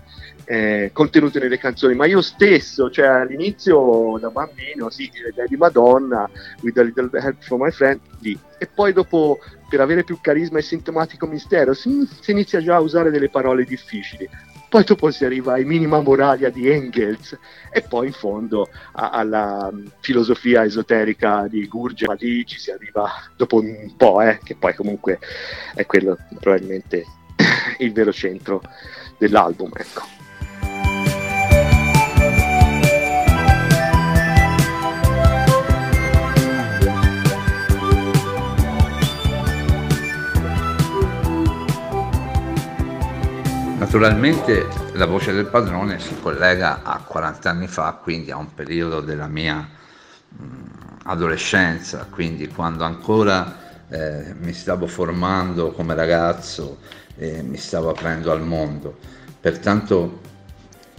eh, 0.51 0.91
contenute 0.93 1.39
nelle 1.39 1.59
canzoni, 1.59 1.95
ma 1.95 2.07
io 2.07 2.21
stesso, 2.21 2.91
cioè 2.91 3.07
all'inizio 3.07 4.19
da 4.21 4.31
bambino, 4.31 4.91
sì, 4.91 5.09
di 5.47 5.57
Madonna, 5.57 6.29
with 6.63 6.77
a 6.77 6.83
little 6.83 7.09
help 7.13 7.41
from 7.41 7.63
my 7.63 7.71
friend, 7.71 8.01
lì. 8.19 8.37
E 8.59 8.67
poi 8.67 8.93
dopo, 8.93 9.39
per 9.69 9.81
avere 9.81 10.03
più 10.03 10.19
carisma 10.21 10.59
e 10.59 10.63
sintomatico 10.63 11.29
mistero, 11.29 11.73
si, 11.73 12.05
si 12.21 12.33
inizia 12.33 12.61
già 12.61 12.75
a 12.75 12.81
usare 12.81 13.13
delle 13.13 13.29
parole 13.29 13.63
difficili. 13.63 14.29
Poi 14.71 14.85
dopo 14.85 15.11
si 15.11 15.25
arriva 15.25 15.55
ai 15.55 15.65
minima 15.65 16.01
moralia 16.01 16.49
di 16.49 16.69
Engels 16.71 17.37
e 17.73 17.83
poi 17.83 18.07
in 18.07 18.13
fondo 18.13 18.69
a- 18.93 19.11
alla 19.11 19.69
mm, 19.73 19.87
filosofia 19.99 20.65
esoterica 20.65 21.49
di 21.49 21.67
Gurge, 21.67 22.07
ma 22.07 22.15
lì 22.17 22.47
ci 22.47 22.57
si 22.61 22.71
arriva 22.71 23.11
dopo 23.37 23.57
un 23.59 23.93
po', 23.97 24.23
eh, 24.23 24.39
che 24.45 24.55
poi 24.55 24.73
comunque 24.77 25.19
è 25.75 25.85
quello 25.87 26.17
probabilmente 26.39 27.05
il 27.79 27.93
vero 27.93 28.13
centro 28.13 28.63
dell'album, 29.19 29.73
ecco. 29.75 30.20
Naturalmente 43.93 44.69
la 44.93 45.05
voce 45.05 45.33
del 45.33 45.47
padrone 45.47 45.99
si 45.99 46.17
collega 46.23 46.85
a 46.85 46.99
40 46.99 47.51
anni 47.51 47.67
fa, 47.67 47.99
quindi 48.01 48.31
a 48.31 48.37
un 48.37 48.55
periodo 48.55 49.01
della 49.01 49.27
mia 49.27 49.69
mh, 50.29 50.45
adolescenza, 51.07 52.07
quindi 52.09 52.47
quando 52.47 52.85
ancora 52.85 53.89
eh, 53.89 54.33
mi 54.39 54.53
stavo 54.53 54.87
formando 54.87 55.73
come 55.73 55.97
ragazzo 55.97 56.79
e 57.17 57.43
mi 57.43 57.57
stavo 57.57 57.91
aprendo 57.91 58.31
al 58.31 58.43
mondo. 58.43 58.97
Pertanto 59.41 60.21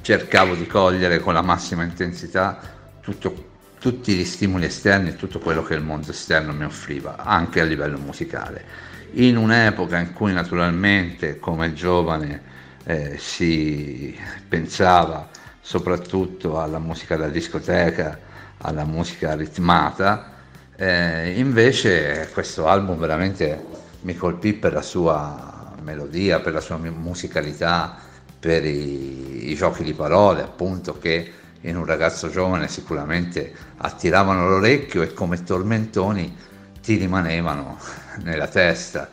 cercavo 0.01 0.55
di 0.55 0.67
cogliere 0.67 1.21
con 1.21 1.33
la 1.33 1.41
massima 1.41 1.83
intensità 1.83 2.59
tutto- 2.99 3.51
tutti 3.79 4.15
gli 4.15 4.25
stimoli 4.25 4.65
esterni 4.65 5.11
e 5.11 5.15
tutto 5.15 5.39
quello 5.39 5.63
che 5.63 5.75
il 5.75 5.81
mondo 5.81 6.11
esterno 6.11 6.51
mi 6.51 6.65
offriva, 6.65 7.15
anche 7.15 7.61
a 7.61 7.63
livello 7.63 7.97
musicale. 7.97 8.89
In 9.13 9.37
un'epoca 9.37 9.97
in 9.97 10.11
cui 10.11 10.33
naturalmente 10.33 11.39
come 11.39 11.71
giovane 11.71 12.50
eh, 12.83 13.17
si 13.17 14.17
pensava 14.47 15.27
soprattutto 15.61 16.59
alla 16.59 16.79
musica 16.79 17.15
da 17.15 17.27
discoteca, 17.27 18.17
alla 18.57 18.83
musica 18.83 19.35
ritmata, 19.35 20.31
eh, 20.75 21.33
invece 21.37 22.29
questo 22.33 22.67
album 22.67 22.97
veramente 22.97 23.63
mi 24.01 24.15
colpì 24.15 24.53
per 24.53 24.73
la 24.73 24.81
sua 24.81 25.73
melodia, 25.81 26.39
per 26.39 26.53
la 26.53 26.61
sua 26.61 26.77
mu- 26.77 26.91
musicalità, 26.91 27.95
per 28.39 28.65
i, 28.65 29.51
i 29.51 29.55
giochi 29.55 29.83
di 29.83 29.93
parole, 29.93 30.41
appunto, 30.41 30.97
che 30.97 31.31
in 31.61 31.77
un 31.77 31.85
ragazzo 31.85 32.29
giovane 32.29 32.67
sicuramente 32.67 33.53
attiravano 33.77 34.49
l'orecchio 34.49 35.03
e 35.03 35.13
come 35.13 35.43
tormentoni 35.43 36.35
ti 36.81 36.95
rimanevano 36.95 37.77
nella 38.23 38.47
testa. 38.47 39.09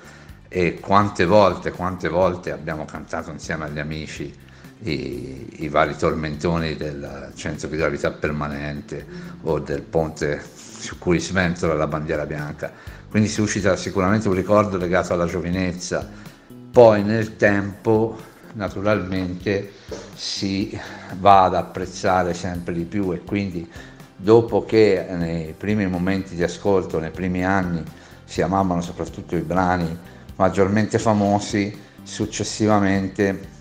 E 0.49 0.81
quante 0.81 1.26
volte, 1.26 1.73
quante 1.73 2.09
volte 2.09 2.52
abbiamo 2.52 2.87
cantato 2.87 3.31
insieme 3.31 3.67
agli 3.67 3.78
amici 3.78 4.35
i, 4.81 5.64
i 5.64 5.69
vari 5.69 5.97
tormentoni 5.97 6.75
del 6.75 7.33
centro 7.35 7.69
di 7.69 7.76
gravità 7.76 8.11
permanente 8.12 9.05
o 9.43 9.59
del 9.59 9.83
ponte 9.83 10.43
su 10.55 10.99
cui 10.99 11.19
sventola 11.19 11.75
la 11.75 11.87
bandiera 11.87 12.25
bianca. 12.25 12.73
Quindi 13.11 13.28
suscita 13.28 13.76
sicuramente 13.76 14.28
un 14.28 14.35
ricordo 14.35 14.76
legato 14.78 15.12
alla 15.12 15.26
giovinezza. 15.26 16.09
Poi 16.71 17.02
nel 17.02 17.37
tempo 17.37 18.19
naturalmente 18.55 19.73
si 20.14 20.78
va 21.19 21.45
ad 21.45 21.55
apprezzare 21.55 22.33
sempre 22.33 22.73
di 22.73 22.85
più 22.85 23.12
e 23.12 23.23
quindi 23.23 23.71
dopo 24.17 24.64
che 24.64 25.07
nei 25.11 25.55
primi 25.57 25.87
momenti 25.87 26.35
di 26.35 26.43
ascolto, 26.43 26.99
nei 26.99 27.11
primi 27.11 27.45
anni, 27.45 27.83
si 28.25 28.43
amavano 28.43 28.81
soprattutto 28.81 29.37
i 29.37 29.40
brani 29.40 30.17
maggiormente 30.38 30.99
famosi, 30.99 31.76
successivamente 32.02 33.57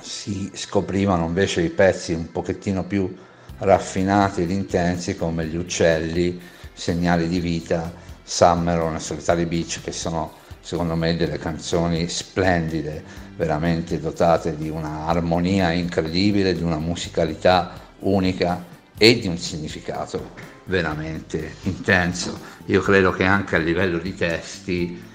si 0.00 0.50
scoprivano 0.52 1.26
invece 1.26 1.62
i 1.62 1.70
pezzi 1.70 2.12
un 2.12 2.30
pochettino 2.30 2.84
più 2.84 3.14
raffinati 3.58 4.42
ed 4.42 4.50
intensi 4.50 5.16
come 5.16 5.46
Gli 5.46 5.56
uccelli, 5.56 6.40
Segnali 6.72 7.28
di 7.28 7.38
vita, 7.38 7.92
Summer 8.22 8.94
e 8.94 8.98
Solitary 8.98 9.44
Beach 9.44 9.80
che 9.82 9.92
sono 9.92 10.42
secondo 10.60 10.96
me 10.96 11.14
delle 11.16 11.38
canzoni 11.38 12.08
splendide, 12.08 13.04
veramente 13.36 14.00
dotate 14.00 14.56
di 14.56 14.70
un'armonia 14.70 15.70
incredibile, 15.72 16.54
di 16.54 16.62
una 16.62 16.78
musicalità 16.78 17.72
unica 18.00 18.64
e 18.96 19.18
di 19.18 19.26
un 19.26 19.36
significato 19.36 20.32
veramente 20.64 21.56
intenso. 21.62 22.38
Io 22.66 22.80
credo 22.80 23.12
che 23.12 23.24
anche 23.24 23.56
a 23.56 23.58
livello 23.58 23.98
di 23.98 24.14
testi 24.14 25.12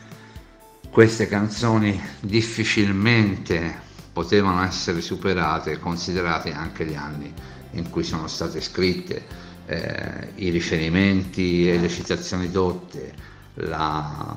queste 0.92 1.28
canzoni 1.28 2.02
difficilmente 2.20 3.88
potevano 4.12 4.64
essere 4.64 5.02
superate, 5.02 5.80
considerate 5.80 6.52
anche 6.52 6.86
gli 6.86 6.96
anni 6.96 7.32
in 7.72 7.90
cui 7.90 8.04
sono 8.04 8.28
state 8.28 8.60
scritte, 8.60 9.24
eh, 9.66 10.32
i 10.36 10.50
riferimenti 10.50 11.70
e 11.70 11.78
le 11.78 11.90
citazioni 11.90 12.50
dotte, 12.50 13.14
la, 13.54 14.36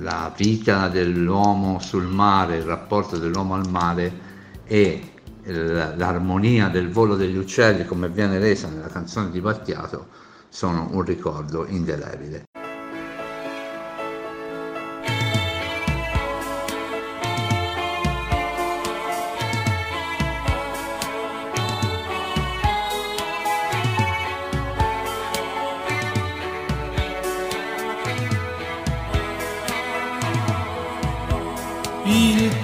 la 0.00 0.32
vita 0.36 0.88
dell'uomo 0.88 1.78
sul 1.80 2.06
mare, 2.06 2.58
il 2.58 2.64
rapporto 2.64 3.16
dell'uomo 3.16 3.54
al 3.54 3.68
mare 3.68 4.26
e 4.64 5.12
l'armonia 5.44 6.68
del 6.68 6.90
volo 6.90 7.16
degli 7.16 7.36
uccelli 7.36 7.86
come 7.86 8.10
viene 8.10 8.38
resa 8.38 8.68
nella 8.68 8.88
canzone 8.88 9.30
di 9.30 9.40
Battiato 9.40 10.08
sono 10.50 10.88
un 10.92 11.02
ricordo 11.02 11.66
indelebile. 11.66 12.47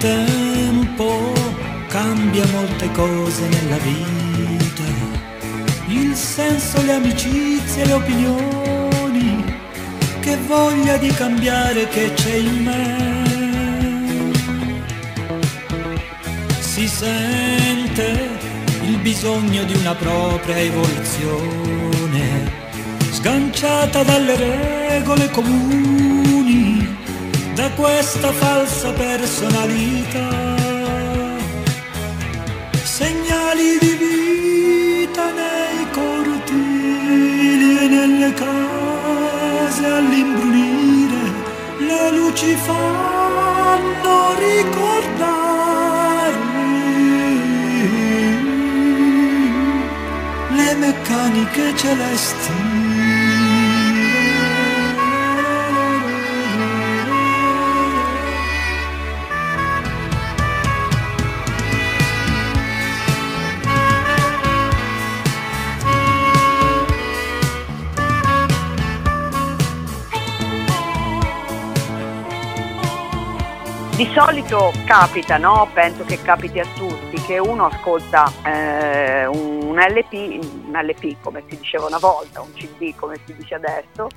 Tempo 0.05 1.33
cambia 1.88 2.45
molte 2.53 2.90
cose 2.93 3.49
nella 3.49 3.79
vita, 3.79 4.83
il 5.87 6.14
senso, 6.14 6.83
le 6.83 6.93
amicizie, 6.93 7.87
le 7.87 7.93
opinioni, 7.95 9.43
che 10.21 10.37
voglia 10.47 10.99
di 10.99 11.09
cambiare 11.09 11.88
che 11.88 12.12
c'è 12.12 12.35
in 12.35 12.62
me. 12.64 13.12
Si 16.59 16.87
sente 16.87 18.29
il 18.83 18.99
bisogno 18.99 19.64
di 19.64 19.75
una 19.75 19.95
propria 19.95 20.59
evoluzione, 20.59 22.53
sganciata 23.11 24.03
dalle 24.03 24.37
regole 24.37 25.31
comuni, 25.31 26.13
da 27.55 27.71
questa 27.71 28.33
falsa 28.33 28.90
personalità 28.93 30.29
segnali 32.83 33.79
di 33.79 33.97
vita 34.03 35.31
nei 35.33 35.90
cortili 35.93 37.79
e 37.79 37.87
nelle 37.88 38.33
case 38.35 39.87
all'imbrunire, 39.87 41.23
le 41.79 42.11
luci 42.17 42.55
fanno 42.57 44.35
ricordare 44.38 45.53
le 50.51 50.75
meccaniche 50.75 51.77
celesti. 51.77 52.74
Di 74.05 74.12
solito 74.12 74.71
capita, 74.85 75.38
no? 75.38 75.67
penso 75.73 76.05
che 76.05 76.21
capiti 76.21 76.61
a 76.61 76.67
tutti, 76.77 77.19
che 77.23 77.38
uno 77.38 77.69
ascolta 77.69 78.31
eh, 78.45 79.25
un, 79.25 79.75
LP, 79.79 80.12
un 80.67 80.79
LP 80.79 81.17
come 81.23 81.43
si 81.49 81.57
diceva 81.57 81.87
una 81.87 81.97
volta, 81.97 82.43
un 82.43 82.53
CD 82.53 82.95
come 82.95 83.19
si 83.25 83.35
dice 83.35 83.55
adesso, 83.55 84.09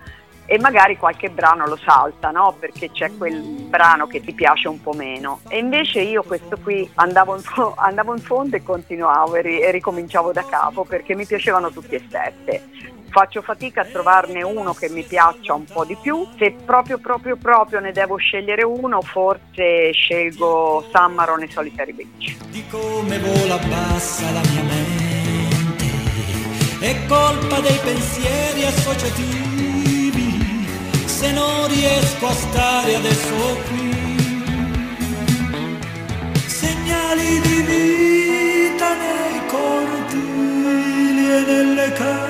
e 0.46 0.60
magari 0.60 0.98
qualche 0.98 1.30
brano 1.30 1.66
lo 1.66 1.78
salta, 1.78 2.32
no? 2.32 2.54
Perché 2.60 2.92
c'è 2.92 3.16
quel 3.18 3.40
brano 3.42 4.08
che 4.08 4.20
ti 4.20 4.34
piace 4.34 4.68
un 4.68 4.82
po' 4.82 4.92
meno. 4.92 5.40
E 5.48 5.58
invece 5.58 6.02
io 6.02 6.22
questo 6.22 6.58
qui 6.62 6.92
andavo 6.96 7.36
in, 7.36 7.42
fo- 7.42 7.74
andavo 7.78 8.14
in 8.14 8.22
fondo 8.22 8.58
e 8.58 8.64
continuavo 8.64 9.36
e, 9.36 9.42
ri- 9.42 9.62
e 9.62 9.72
ricominciavo 9.72 10.34
da 10.34 10.44
capo 10.44 10.84
perché 10.84 11.16
mi 11.16 11.26
piacevano 11.26 11.72
tutti 11.72 11.96
e 11.96 12.06
sette 12.10 12.97
faccio 13.10 13.42
fatica 13.42 13.82
a 13.82 13.86
trovarne 13.86 14.44
uno 14.44 14.74
che 14.74 14.90
mi 14.90 15.04
piaccia 15.04 15.54
un 15.54 15.66
po' 15.66 15.86
di 15.86 15.96
più. 16.02 16.28
Se 16.38 16.56
proprio 16.66 16.98
proprio 16.98 17.36
proprio 17.36 17.80
ne 17.80 17.92
devo 17.92 18.16
scegliere 18.18 18.64
uno, 18.64 19.02
forse 19.02 19.92
scelgo 19.92 20.88
Sammaron 20.92 21.44
e 21.44 21.50
Solitary 21.50 21.94
Beach. 21.94 22.36
Di 22.50 22.66
come 22.70 23.20
vola 23.20 23.58
bassa 23.58 24.32
la 24.32 24.42
mia 24.52 24.64
mente, 24.64 25.86
è 26.80 26.96
colpa 27.08 27.60
dei 27.60 27.80
pensieri 27.84 28.66
associativi, 28.66 30.66
se 31.06 31.32
non 31.32 31.68
riesco 31.68 32.28
a 32.28 32.34
stare 32.34 32.96
adesso 32.96 33.58
qui. 33.68 33.96
Segnali 36.46 37.42
di 37.42 37.62
vita 37.62 38.96
nei 38.96 39.42
cortili 39.48 41.32
e 41.32 41.44
nelle 41.46 41.92
case 41.94 42.27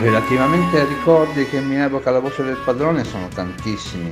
Relativamente 0.00 0.80
ai 0.80 0.86
ricordi 0.86 1.46
che 1.46 1.60
mi 1.60 1.76
evoca 1.76 2.10
la 2.10 2.20
voce 2.20 2.42
del 2.42 2.56
padrone 2.64 3.04
sono 3.04 3.28
tantissimi, 3.28 4.10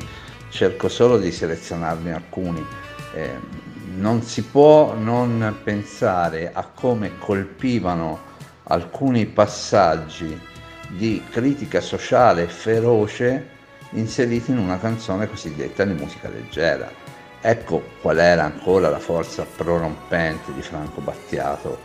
cerco 0.50 0.88
solo 0.88 1.18
di 1.18 1.32
selezionarne 1.32 2.12
alcuni. 2.12 2.64
Eh, 3.14 3.38
non 3.96 4.22
si 4.22 4.42
può 4.42 4.94
non 4.94 5.56
pensare 5.64 6.52
a 6.52 6.68
come 6.74 7.18
colpivano 7.18 8.20
alcuni 8.64 9.24
passaggi 9.24 10.38
di 10.88 11.22
critica 11.30 11.80
sociale 11.80 12.48
feroce 12.48 13.48
inseriti 13.92 14.50
in 14.50 14.58
una 14.58 14.78
canzone 14.78 15.26
cosiddetta 15.26 15.84
di 15.84 15.94
musica 15.94 16.28
leggera. 16.28 17.07
Ecco 17.40 17.82
qual 18.00 18.18
era 18.18 18.44
ancora 18.44 18.88
la 18.88 18.98
forza 18.98 19.44
prorompente 19.44 20.52
di 20.52 20.62
Franco 20.62 21.00
Battiato 21.00 21.78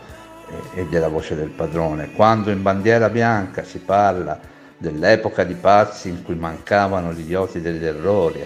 eh, 0.73 0.81
e 0.81 0.87
della 0.87 1.09
voce 1.09 1.35
del 1.35 1.49
padrone. 1.49 2.11
Quando 2.13 2.49
in 2.49 2.61
bandiera 2.61 3.09
bianca 3.09 3.63
si 3.63 3.79
parla 3.79 4.39
dell'epoca 4.77 5.43
di 5.43 5.53
pazzi 5.53 6.09
in 6.09 6.23
cui 6.23 6.35
mancavano 6.35 7.13
gli 7.13 7.21
idioti 7.21 7.61
degli 7.61 7.85
errori, 7.85 8.45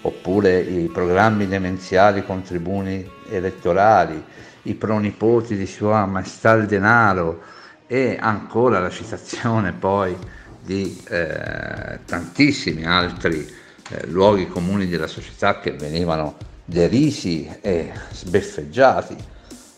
oppure 0.00 0.58
i 0.58 0.88
programmi 0.88 1.46
demenziali 1.46 2.24
con 2.24 2.42
tribuni 2.42 3.08
elettorali, 3.28 4.24
i 4.62 4.74
pronipoti 4.74 5.56
di 5.56 5.66
Sua 5.66 6.06
Maestà 6.06 6.52
il 6.52 6.66
Denaro, 6.66 7.42
e 7.86 8.16
ancora 8.18 8.80
la 8.80 8.90
citazione 8.90 9.72
poi 9.72 10.16
di 10.60 11.00
eh, 11.08 12.00
tantissimi 12.04 12.84
altri 12.84 13.64
eh, 13.90 14.06
luoghi 14.06 14.48
comuni 14.48 14.86
della 14.86 15.06
società 15.06 15.60
che 15.60 15.72
venivano 15.72 16.36
derisi 16.64 17.48
e 17.60 17.92
sbeffeggiati, 18.10 19.16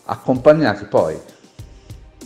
accompagnati 0.05 0.85
poi 0.85 1.17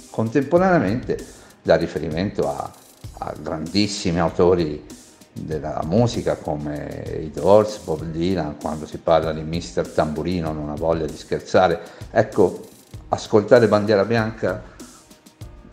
contemporaneamente 0.09 1.17
da 1.61 1.75
riferimento 1.75 2.47
a, 2.47 2.71
a 3.19 3.33
grandissimi 3.37 4.19
autori 4.19 4.85
della 5.33 5.81
musica 5.85 6.35
come 6.35 7.19
i 7.21 7.31
Doors, 7.31 7.79
Bob 7.79 8.03
Dylan, 8.03 8.57
quando 8.59 8.85
si 8.85 8.99
parla 8.99 9.33
di 9.33 9.41
Mister 9.41 9.87
Tamburino 9.87 10.53
non 10.53 10.69
ha 10.69 10.75
voglia 10.75 11.05
di 11.05 11.17
scherzare. 11.17 11.81
Ecco, 12.11 12.67
ascoltare 13.09 13.67
Bandiera 13.67 14.05
Bianca 14.05 14.61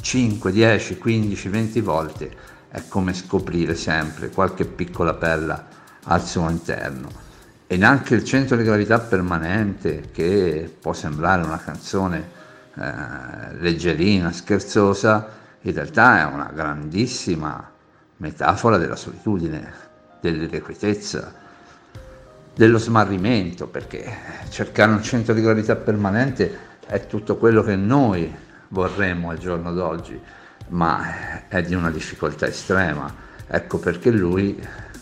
5, 0.00 0.50
10, 0.50 0.98
15, 0.98 1.48
20 1.48 1.80
volte 1.80 2.30
è 2.70 2.82
come 2.88 3.12
scoprire 3.12 3.74
sempre 3.74 4.30
qualche 4.30 4.64
piccola 4.64 5.14
perla 5.14 5.78
al 6.04 6.24
suo 6.24 6.48
interno. 6.48 7.08
E 7.66 7.76
neanche 7.76 8.14
il 8.14 8.24
centro 8.24 8.56
di 8.56 8.64
gravità 8.64 8.98
permanente, 8.98 10.10
che 10.12 10.74
può 10.80 10.92
sembrare 10.92 11.42
una 11.42 11.58
canzone 11.58 12.28
eh, 12.74 13.54
leggerina, 13.60 14.32
scherzosa, 14.32 15.28
in 15.62 15.74
realtà 15.74 16.20
è 16.20 16.32
una 16.32 16.50
grandissima 16.52 17.70
metafora 18.16 18.76
della 18.76 18.96
solitudine, 18.96 19.72
dell'irrequietezza, 20.20 21.32
dello 22.54 22.78
smarrimento, 22.78 23.66
perché 23.68 24.16
cercare 24.48 24.90
un 24.92 25.02
centro 25.02 25.32
di 25.32 25.42
gravità 25.42 25.76
permanente 25.76 26.58
è 26.86 27.06
tutto 27.06 27.36
quello 27.36 27.62
che 27.62 27.76
noi 27.76 28.34
vorremmo 28.68 29.30
al 29.30 29.38
giorno 29.38 29.72
d'oggi, 29.72 30.20
ma 30.68 31.48
è 31.48 31.62
di 31.62 31.74
una 31.74 31.90
difficoltà 31.90 32.46
estrema. 32.46 33.12
Ecco 33.46 33.78
perché 33.78 34.10
lui 34.10 34.60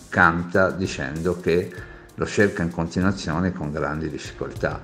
canta 0.09 0.71
dicendo 0.71 1.41
che 1.41 1.73
lo 2.15 2.27
cerca 2.27 2.63
in 2.63 2.71
continuazione 2.71 3.53
con 3.53 3.71
grandi 3.71 4.11
difficoltà. 4.11 4.81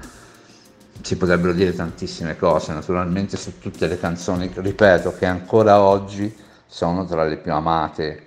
Si 1.01 1.17
potrebbero 1.17 1.53
dire 1.53 1.75
tantissime 1.75 2.37
cose, 2.37 2.73
naturalmente 2.73 3.37
su 3.37 3.59
tutte 3.59 3.87
le 3.89 3.99
canzoni, 3.99 4.51
ripeto, 4.55 5.15
che 5.17 5.27
ancora 5.27 5.81
oggi 5.81 6.35
sono 6.67 7.05
tra 7.05 7.25
le 7.25 7.37
più 7.37 7.53
amate, 7.53 8.27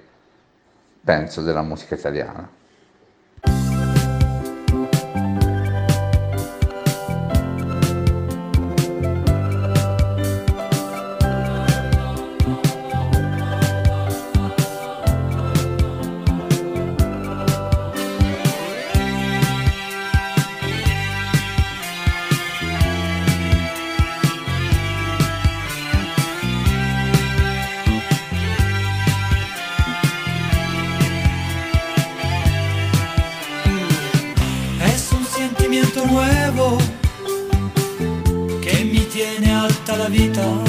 penso, 1.02 1.42
della 1.42 1.62
musica 1.62 1.96
italiana. 1.96 2.57
Qualcuno 40.10 40.67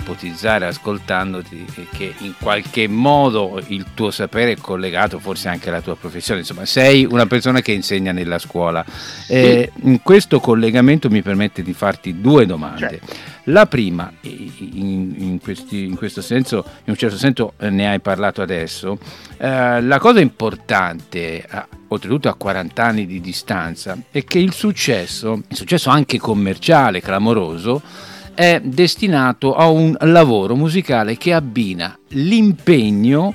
ipotizzare 0.00 0.66
ascoltandoti 0.66 1.66
che 1.92 2.14
in 2.18 2.34
qualche 2.40 2.88
modo 2.88 3.62
il 3.68 3.86
tuo 3.94 4.10
sapere 4.10 4.52
è 4.52 4.56
collegato 4.56 5.18
forse 5.18 5.48
anche 5.48 5.68
alla 5.68 5.80
tua 5.80 5.96
professione, 5.96 6.40
insomma 6.40 6.64
sei 6.64 7.04
una 7.04 7.26
persona 7.26 7.60
che 7.60 7.72
insegna 7.72 8.12
nella 8.12 8.38
scuola. 8.38 8.84
Eh, 9.28 9.70
in 9.82 10.02
questo 10.02 10.40
collegamento 10.40 11.08
mi 11.08 11.22
permette 11.22 11.62
di 11.62 11.72
farti 11.72 12.20
due 12.20 12.46
domande. 12.46 12.78
Certo. 12.78 13.38
La 13.44 13.66
prima, 13.66 14.12
in, 14.22 15.14
in, 15.16 15.38
questi, 15.40 15.84
in, 15.84 15.96
questo 15.96 16.20
senso, 16.20 16.64
in 16.84 16.90
un 16.90 16.96
certo 16.96 17.16
senso 17.16 17.54
eh, 17.58 17.70
ne 17.70 17.88
hai 17.88 18.00
parlato 18.00 18.42
adesso, 18.42 18.98
eh, 19.38 19.80
la 19.80 19.98
cosa 19.98 20.20
importante 20.20 21.46
oltretutto 21.92 22.28
a 22.28 22.34
40 22.34 22.84
anni 22.84 23.06
di 23.06 23.20
distanza, 23.20 23.98
è 24.10 24.24
che 24.24 24.38
il 24.38 24.52
successo, 24.52 25.42
il 25.48 25.56
successo 25.56 25.90
anche 25.90 26.18
commerciale, 26.18 27.00
clamoroso, 27.00 27.82
è 28.40 28.58
destinato 28.64 29.54
a 29.54 29.66
un 29.68 29.94
lavoro 30.00 30.56
musicale 30.56 31.18
che 31.18 31.34
abbina 31.34 31.94
l'impegno, 32.12 33.34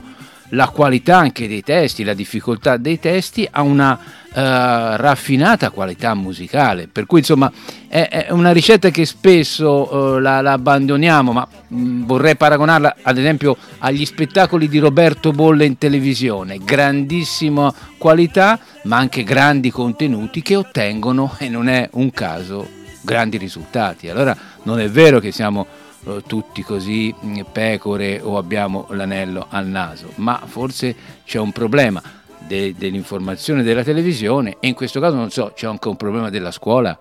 la 0.49 0.69
qualità 0.69 1.19
anche 1.19 1.47
dei 1.47 1.61
testi, 1.61 2.03
la 2.03 2.15
difficoltà 2.15 2.77
dei 2.77 2.99
testi 2.99 3.47
a 3.51 3.61
una 3.61 3.91
uh, 3.93 4.31
raffinata 4.33 5.69
qualità 5.69 6.15
musicale. 6.15 6.87
Per 6.91 7.05
cui 7.05 7.19
insomma 7.19 7.51
è, 7.87 8.07
è 8.27 8.31
una 8.31 8.51
ricetta 8.51 8.89
che 8.89 9.05
spesso 9.05 9.93
uh, 9.93 10.17
la, 10.17 10.41
la, 10.41 10.53
abbandoniamo, 10.53 11.31
ma 11.33 11.47
mh, 11.67 11.77
mm, 11.77 12.03
vorrei 12.05 12.35
paragonarla 12.35 12.95
ad 13.03 13.19
esempio 13.19 13.55
agli 13.77 14.07
spettacoli 14.07 14.67
di 14.67 14.79
Roberto 14.79 15.31
Bolle 15.31 15.65
in 15.65 15.77
televisione. 15.77 16.57
Grandissima 16.57 17.71
qualità, 17.99 18.57
ma 18.85 18.97
anche 18.97 19.23
grandi 19.23 19.69
contenuti 19.69 20.41
che 20.41 20.55
ottengono, 20.55 21.35
e 21.37 21.47
non 21.47 21.69
è 21.69 21.87
un 21.91 22.09
caso, 22.09 22.85
grandi 23.05 23.37
risultati. 23.37 24.09
Allora 24.09 24.35
non 24.63 24.81
è 24.81 24.89
vero 24.89 25.19
che 25.19 25.31
siamo 25.31 25.65
uh, 26.03 26.21
tutti 26.23 26.61
così 26.63 27.15
mm, 27.23 27.39
pecore 27.53 28.19
o 28.21 28.37
abbiamo 28.37 28.87
l'anello 28.89 29.45
al 29.49 29.67
naso, 29.67 30.11
ma 30.15 30.41
forse 30.45 30.93
c'è 31.23 31.39
un 31.39 31.53
problema 31.53 32.01
de, 32.39 32.75
dell'informazione 32.77 33.63
della 33.63 33.83
televisione 33.83 34.57
e 34.59 34.67
in 34.67 34.73
questo 34.73 34.99
caso 34.99 35.15
non 35.15 35.29
so, 35.29 35.53
c'è 35.55 35.67
anche 35.67 35.87
un 35.87 35.95
problema 35.95 36.29
della 36.29 36.51
scuola? 36.51 36.97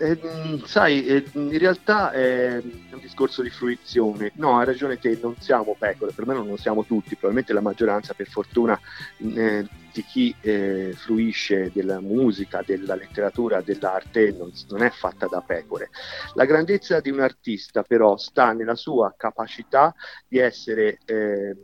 Eh, 0.00 0.62
sai, 0.64 1.04
eh, 1.06 1.24
in 1.32 1.58
realtà 1.58 2.12
è 2.12 2.62
un 2.62 3.00
discorso 3.00 3.42
di 3.42 3.50
fruizione. 3.50 4.30
No, 4.36 4.58
hai 4.58 4.64
ragione 4.64 4.98
te, 4.98 5.18
non 5.20 5.34
siamo 5.40 5.74
pecore, 5.76 6.12
per 6.12 6.24
me 6.24 6.34
non 6.34 6.56
siamo 6.56 6.84
tutti, 6.84 7.10
probabilmente 7.10 7.52
la 7.52 7.60
maggioranza, 7.60 8.14
per 8.14 8.28
fortuna, 8.28 8.78
eh, 9.34 9.66
di 9.92 10.04
chi 10.04 10.34
eh, 10.40 10.92
fruisce 10.94 11.72
della 11.74 12.00
musica, 12.00 12.62
della 12.64 12.94
letteratura, 12.94 13.60
dell'arte 13.60 14.30
non, 14.30 14.52
non, 14.68 14.82
è 14.82 14.90
fatta 14.90 15.26
da 15.26 15.40
pecore. 15.40 15.90
La 16.34 16.44
grandezza 16.44 17.00
di 17.00 17.10
un 17.10 17.20
artista 17.20 17.82
però 17.82 18.16
sta 18.16 18.52
nella 18.52 18.76
sua 18.76 19.12
capacità 19.16 19.92
di 20.28 20.38
essere 20.38 20.98
eh, 21.06 21.56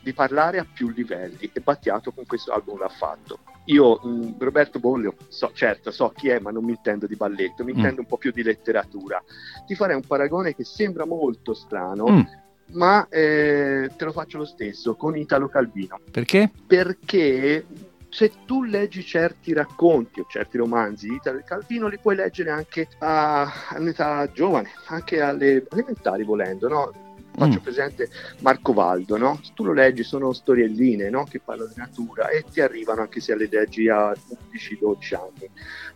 di 0.00 0.12
parlare 0.12 0.58
a 0.58 0.66
più 0.70 0.90
livelli 0.90 1.50
e 1.52 1.60
Battiato 1.60 2.12
con 2.12 2.24
questo 2.26 2.52
album 2.52 2.78
l'ha 2.78 2.88
fatto. 2.88 3.38
Io, 3.66 4.00
mh, 4.02 4.08
mm, 4.08 4.30
Roberto 4.38 4.78
Bollio, 4.78 5.14
so, 5.28 5.50
certo, 5.54 5.90
so 5.90 6.10
chi 6.10 6.28
è, 6.28 6.38
ma 6.38 6.50
non 6.50 6.64
mi 6.64 6.72
intendo 6.72 7.06
di 7.06 7.16
balletto, 7.16 7.64
mi 7.64 7.72
mm. 7.72 7.76
intendo 7.76 8.00
un 8.00 8.06
po' 8.06 8.16
più 8.16 8.32
di 8.32 8.42
letteratura. 8.42 9.22
Ti 9.66 9.74
farei 9.74 9.96
un 9.96 10.02
paragone 10.02 10.54
che 10.54 10.64
sembra 10.64 11.06
molto 11.06 11.54
strano, 11.54 12.08
mm. 12.08 12.20
ma 12.72 13.06
eh, 13.08 13.90
te 13.96 14.04
lo 14.04 14.12
faccio 14.12 14.38
lo 14.38 14.44
stesso 14.44 14.96
con 14.96 15.16
Italo 15.16 15.48
Calvino. 15.48 16.00
Perché? 16.10 16.50
Perché 16.66 17.64
se 18.12 18.30
tu 18.44 18.62
leggi 18.62 19.02
certi 19.02 19.54
racconti 19.54 20.20
o 20.20 20.26
certi 20.28 20.58
romanzi 20.58 21.08
di 21.08 21.14
Italo 21.14 21.40
Calvino 21.44 21.88
li 21.88 21.98
puoi 21.98 22.14
leggere 22.14 22.50
anche 22.50 22.88
a, 22.98 23.50
un'età 23.78 24.30
giovane, 24.30 24.70
anche 24.88 25.20
alle 25.20 25.66
elementari 25.70 26.22
volendo, 26.22 26.68
no? 26.68 27.01
Faccio 27.34 27.58
mm. 27.58 27.62
presente 27.62 28.08
Marco 28.40 28.72
Valdo, 28.72 29.16
no? 29.16 29.40
tu 29.54 29.64
lo 29.64 29.72
leggi 29.72 30.02
sono 30.02 30.32
storielline 30.32 31.10
no? 31.10 31.24
che 31.24 31.40
parlano 31.40 31.70
di 31.72 31.78
natura 31.78 32.28
e 32.28 32.44
ti 32.50 32.60
arrivano 32.60 33.02
anche 33.02 33.20
se 33.20 33.34
le 33.34 33.48
leggi 33.50 33.88
a 33.88 34.10
11-12 34.10 35.14
anni. 35.14 35.50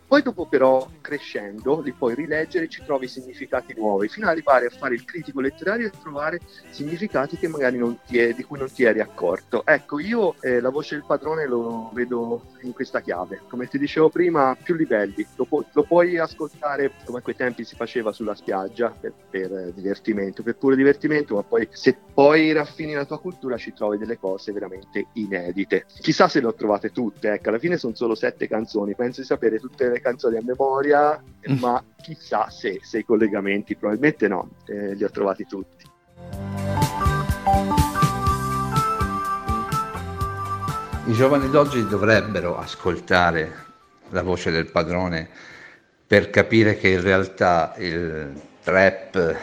Poi 0.07 0.21
dopo 0.21 0.45
però 0.45 0.89
crescendo 1.01 1.81
li 1.81 1.91
puoi 1.91 2.15
rileggere 2.15 2.65
e 2.65 2.69
ci 2.69 2.81
trovi 2.85 3.09
significati 3.09 3.73
nuovi, 3.75 4.07
fino 4.07 4.25
ad 4.25 4.31
arrivare 4.31 4.67
a 4.67 4.69
fare 4.69 4.93
il 4.93 5.03
critico 5.03 5.41
letterario 5.41 5.87
e 5.87 5.91
trovare 6.01 6.39
significati 6.69 7.35
che 7.35 7.49
magari 7.49 7.77
è, 8.11 8.33
di 8.33 8.43
cui 8.43 8.57
non 8.57 8.71
ti 8.71 8.85
eri 8.85 9.01
accorto. 9.01 9.65
Ecco, 9.65 9.99
io 9.99 10.35
eh, 10.39 10.61
la 10.61 10.69
voce 10.69 10.95
del 10.95 11.03
padrone 11.05 11.45
lo 11.45 11.91
vedo 11.93 12.53
in 12.61 12.71
questa 12.71 13.01
chiave. 13.01 13.41
Come 13.49 13.67
ti 13.67 13.77
dicevo 13.77 14.07
prima, 14.07 14.55
più 14.61 14.75
livelli. 14.75 15.27
Lo, 15.35 15.43
pu- 15.43 15.65
lo 15.73 15.83
puoi 15.83 16.17
ascoltare 16.17 16.93
come 17.03 17.17
a 17.17 17.21
quei 17.21 17.35
tempi 17.35 17.65
si 17.65 17.75
faceva 17.75 18.13
sulla 18.13 18.33
spiaggia 18.33 18.95
per, 18.97 19.11
per 19.29 19.73
divertimento, 19.73 20.41
per 20.41 20.55
puro 20.55 20.75
divertimento, 20.75 21.26
ma 21.35 21.43
poi 21.43 21.67
se 21.71 21.97
poi 22.13 22.51
raffini 22.51 22.93
la 22.93 23.05
tua 23.05 23.19
cultura 23.19 23.57
ci 23.57 23.73
trovi 23.73 23.97
delle 23.97 24.17
cose 24.17 24.51
veramente 24.51 25.07
inedite. 25.13 25.85
Chissà 25.99 26.27
se 26.27 26.39
le 26.39 26.47
ho 26.47 26.53
trovate 26.53 26.91
tutte, 26.91 27.33
ecco, 27.33 27.49
alla 27.49 27.59
fine 27.59 27.77
sono 27.77 27.95
solo 27.95 28.15
sette 28.15 28.47
canzoni, 28.47 28.95
penso 28.95 29.21
di 29.21 29.27
sapere 29.27 29.59
tutte 29.59 29.89
le 29.89 29.99
canzoni 30.01 30.37
a 30.37 30.41
memoria, 30.43 31.21
mm. 31.49 31.57
ma 31.59 31.83
chissà 32.01 32.49
se, 32.49 32.79
se, 32.81 32.99
i 32.99 33.05
collegamenti, 33.05 33.75
probabilmente 33.75 34.27
no, 34.27 34.49
eh, 34.65 34.93
li 34.93 35.03
ho 35.03 35.09
trovati 35.09 35.45
tutti. 35.45 35.85
I 41.05 41.13
giovani 41.13 41.49
d'oggi 41.49 41.87
dovrebbero 41.87 42.57
ascoltare 42.57 43.65
la 44.09 44.23
voce 44.23 44.51
del 44.51 44.69
padrone 44.69 45.29
per 46.05 46.29
capire 46.29 46.77
che 46.77 46.89
in 46.89 47.01
realtà 47.01 47.73
il 47.77 48.33
trap, 48.63 49.35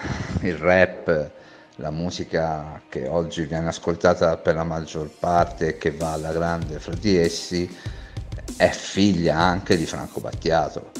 il 0.43 0.57
rap, 0.57 1.31
la 1.77 1.91
musica 1.91 2.81
che 2.89 3.09
oggi 3.09 3.45
viene 3.47 3.69
ascoltata 3.69 4.37
per 4.37 4.55
la 4.55 4.65
maggior 4.65 5.11
parte 5.11 5.69
e 5.69 5.79
che 5.79 5.91
va 5.91 6.13
alla 6.13 6.33
grande 6.33 6.79
fra 6.79 6.95
di 6.95 7.17
essi 7.17 7.69
è 8.57 8.71
figlia 8.71 9.37
anche 9.37 9.77
di 9.77 9.87
Franco 9.87 10.21
Battiato. 10.21 10.93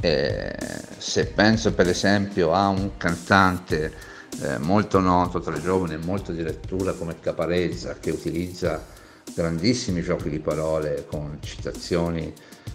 E 0.00 0.54
se 0.96 1.26
penso 1.26 1.74
per 1.74 1.88
esempio 1.88 2.52
a 2.52 2.68
un 2.68 2.96
cantante 2.96 3.92
eh, 4.40 4.58
molto 4.58 5.00
noto 5.00 5.40
tra 5.40 5.56
i 5.56 5.60
giovani 5.60 5.94
e 5.94 5.98
molto 5.98 6.32
di 6.32 6.42
lettura 6.42 6.92
come 6.92 7.18
Caparezza 7.20 7.96
che 7.98 8.10
utilizza 8.10 8.82
grandissimi 9.34 10.02
giochi 10.02 10.30
di 10.30 10.38
parole 10.38 11.04
con 11.06 11.38
citazioni 11.40 12.32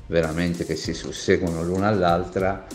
veramente 0.07 0.65
che 0.65 0.75
si 0.75 0.93
susseguono 0.93 1.63
l'una 1.63 1.87
all'altra, 1.87 2.67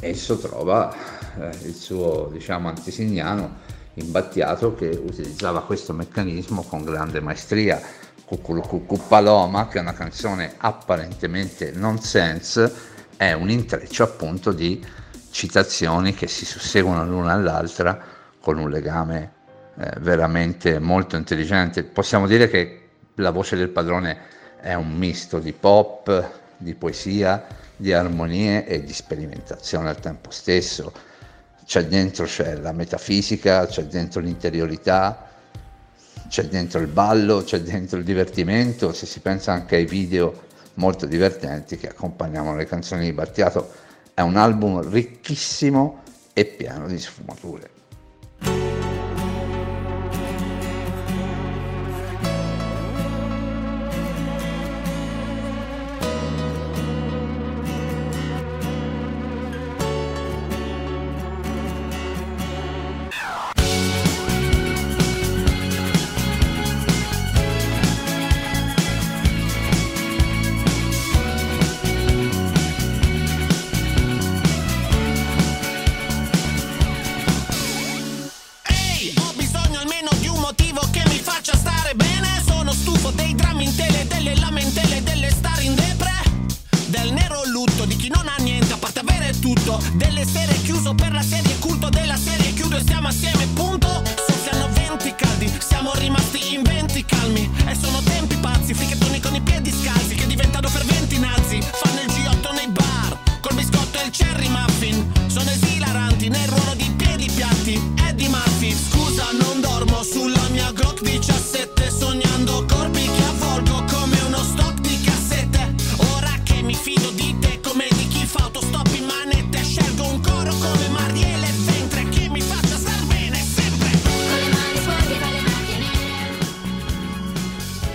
esso 0.00 0.38
trova 0.38 0.94
eh, 1.38 1.50
il 1.64 1.74
suo 1.74 2.28
diciamo 2.32 2.68
antisignano 2.68 3.42
in 3.42 3.65
Battiato 4.04 4.74
che 4.74 4.88
utilizzava 4.88 5.62
questo 5.62 5.92
meccanismo 5.92 6.62
con 6.62 6.84
grande 6.84 7.20
maestria. 7.20 7.80
Cuculucucù 8.24 9.06
Paloma, 9.08 9.68
che 9.68 9.78
è 9.78 9.80
una 9.80 9.94
canzone 9.94 10.54
apparentemente 10.58 11.72
nonsense, 11.72 12.72
è 13.16 13.32
un 13.32 13.48
intreccio 13.48 14.02
appunto 14.02 14.52
di 14.52 14.84
citazioni 15.30 16.14
che 16.14 16.26
si 16.26 16.44
susseguono 16.44 17.06
l'una 17.06 17.32
all'altra 17.32 17.98
con 18.40 18.58
un 18.58 18.70
legame 18.70 19.32
eh, 19.78 19.92
veramente 20.00 20.78
molto 20.78 21.16
intelligente. 21.16 21.82
Possiamo 21.84 22.26
dire 22.26 22.48
che 22.48 22.88
la 23.16 23.30
voce 23.30 23.56
del 23.56 23.68
padrone 23.68 24.18
è 24.60 24.74
un 24.74 24.92
misto 24.92 25.38
di 25.38 25.52
pop, 25.52 26.30
di 26.56 26.74
poesia, 26.74 27.46
di 27.76 27.92
armonie 27.92 28.66
e 28.66 28.82
di 28.82 28.92
sperimentazione 28.92 29.88
al 29.88 30.00
tempo 30.00 30.30
stesso. 30.30 30.92
C'è 31.66 31.86
dentro 31.86 32.26
c'è 32.26 32.54
la 32.54 32.70
metafisica, 32.70 33.66
c'è 33.66 33.86
dentro 33.86 34.20
l'interiorità, 34.20 35.28
c'è 36.28 36.44
dentro 36.44 36.78
il 36.78 36.86
ballo, 36.86 37.42
c'è 37.42 37.60
dentro 37.60 37.98
il 37.98 38.04
divertimento, 38.04 38.92
se 38.92 39.04
si 39.04 39.18
pensa 39.18 39.52
anche 39.52 39.74
ai 39.74 39.84
video 39.84 40.44
molto 40.74 41.06
divertenti 41.06 41.76
che 41.76 41.88
accompagnavano 41.88 42.56
le 42.56 42.66
canzoni 42.66 43.04
di 43.04 43.12
Battiato, 43.12 43.72
è 44.14 44.20
un 44.20 44.36
album 44.36 44.88
ricchissimo 44.88 46.02
e 46.32 46.44
pieno 46.44 46.86
di 46.86 47.00
sfumature. 47.00 47.75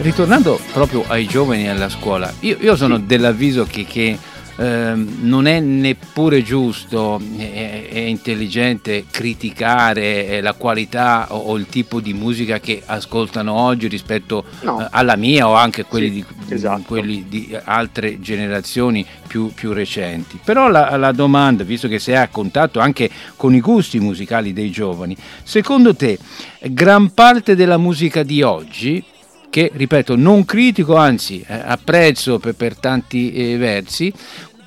Ritornando 0.02 0.60
proprio 0.74 1.04
ai 1.08 1.26
giovani 1.26 1.66
e 1.66 1.70
alla 1.70 1.90
scuola, 1.90 2.32
io, 2.40 2.58
io 2.60 2.76
sono 2.76 2.98
sì. 2.98 3.06
dell'avviso 3.06 3.66
che, 3.66 3.86
che 3.86 4.18
eh, 4.58 4.94
non 4.96 5.46
è 5.46 5.60
neppure 5.60 6.42
giusto 6.42 7.22
e, 7.38 7.88
e 7.90 8.08
intelligente 8.08 9.06
criticare 9.10 10.28
eh, 10.28 10.42
la 10.42 10.54
qualità 10.54 11.28
o, 11.30 11.38
o, 11.38 11.58
il 11.58 11.68
tipo 11.68 12.00
di 12.00 12.14
musica 12.14 12.60
che 12.60 12.82
ascoltano 12.86 13.54
oggi 13.54 13.88
rispetto 13.88 14.44
no. 14.62 14.82
eh, 14.82 14.88
alla 14.90 15.16
mia 15.16 15.48
o 15.48 15.54
anche 15.54 15.86
quelli, 15.86 16.08
sì, 16.08 16.26
di, 16.48 16.54
esatto. 16.54 16.84
quelli 16.88 17.26
di 17.30 17.56
altre 17.64 18.20
generazioni 18.20 19.06
più, 19.28 19.54
più 19.54 19.72
recenti. 19.72 20.40
Però 20.44 20.68
la, 20.68 20.98
la, 20.98 21.12
domanda, 21.12 21.64
visto 21.64 21.88
che 21.88 22.00
sei 22.00 22.16
a 22.18 22.28
contatto 22.28 22.80
anche 22.80 23.10
con 23.36 23.54
i 23.54 23.62
gusti 23.62 24.00
musicali 24.00 24.52
dei 24.52 24.72
giovani, 24.72 25.16
secondo 25.44 25.96
te 25.96 26.18
gran 26.70 27.14
parte 27.14 27.56
della 27.56 27.78
musica 27.78 28.24
di 28.24 28.42
oggi 28.42 29.04
che, 29.52 29.70
ripeto, 29.72 30.16
non 30.16 30.46
critico, 30.46 30.96
anzi 30.96 31.46
eh, 31.46 31.62
apprezzo 31.64 32.40
per, 32.40 32.56
per 32.56 32.76
tanti 32.78 33.32
eh, 33.34 33.58
versi, 33.58 34.12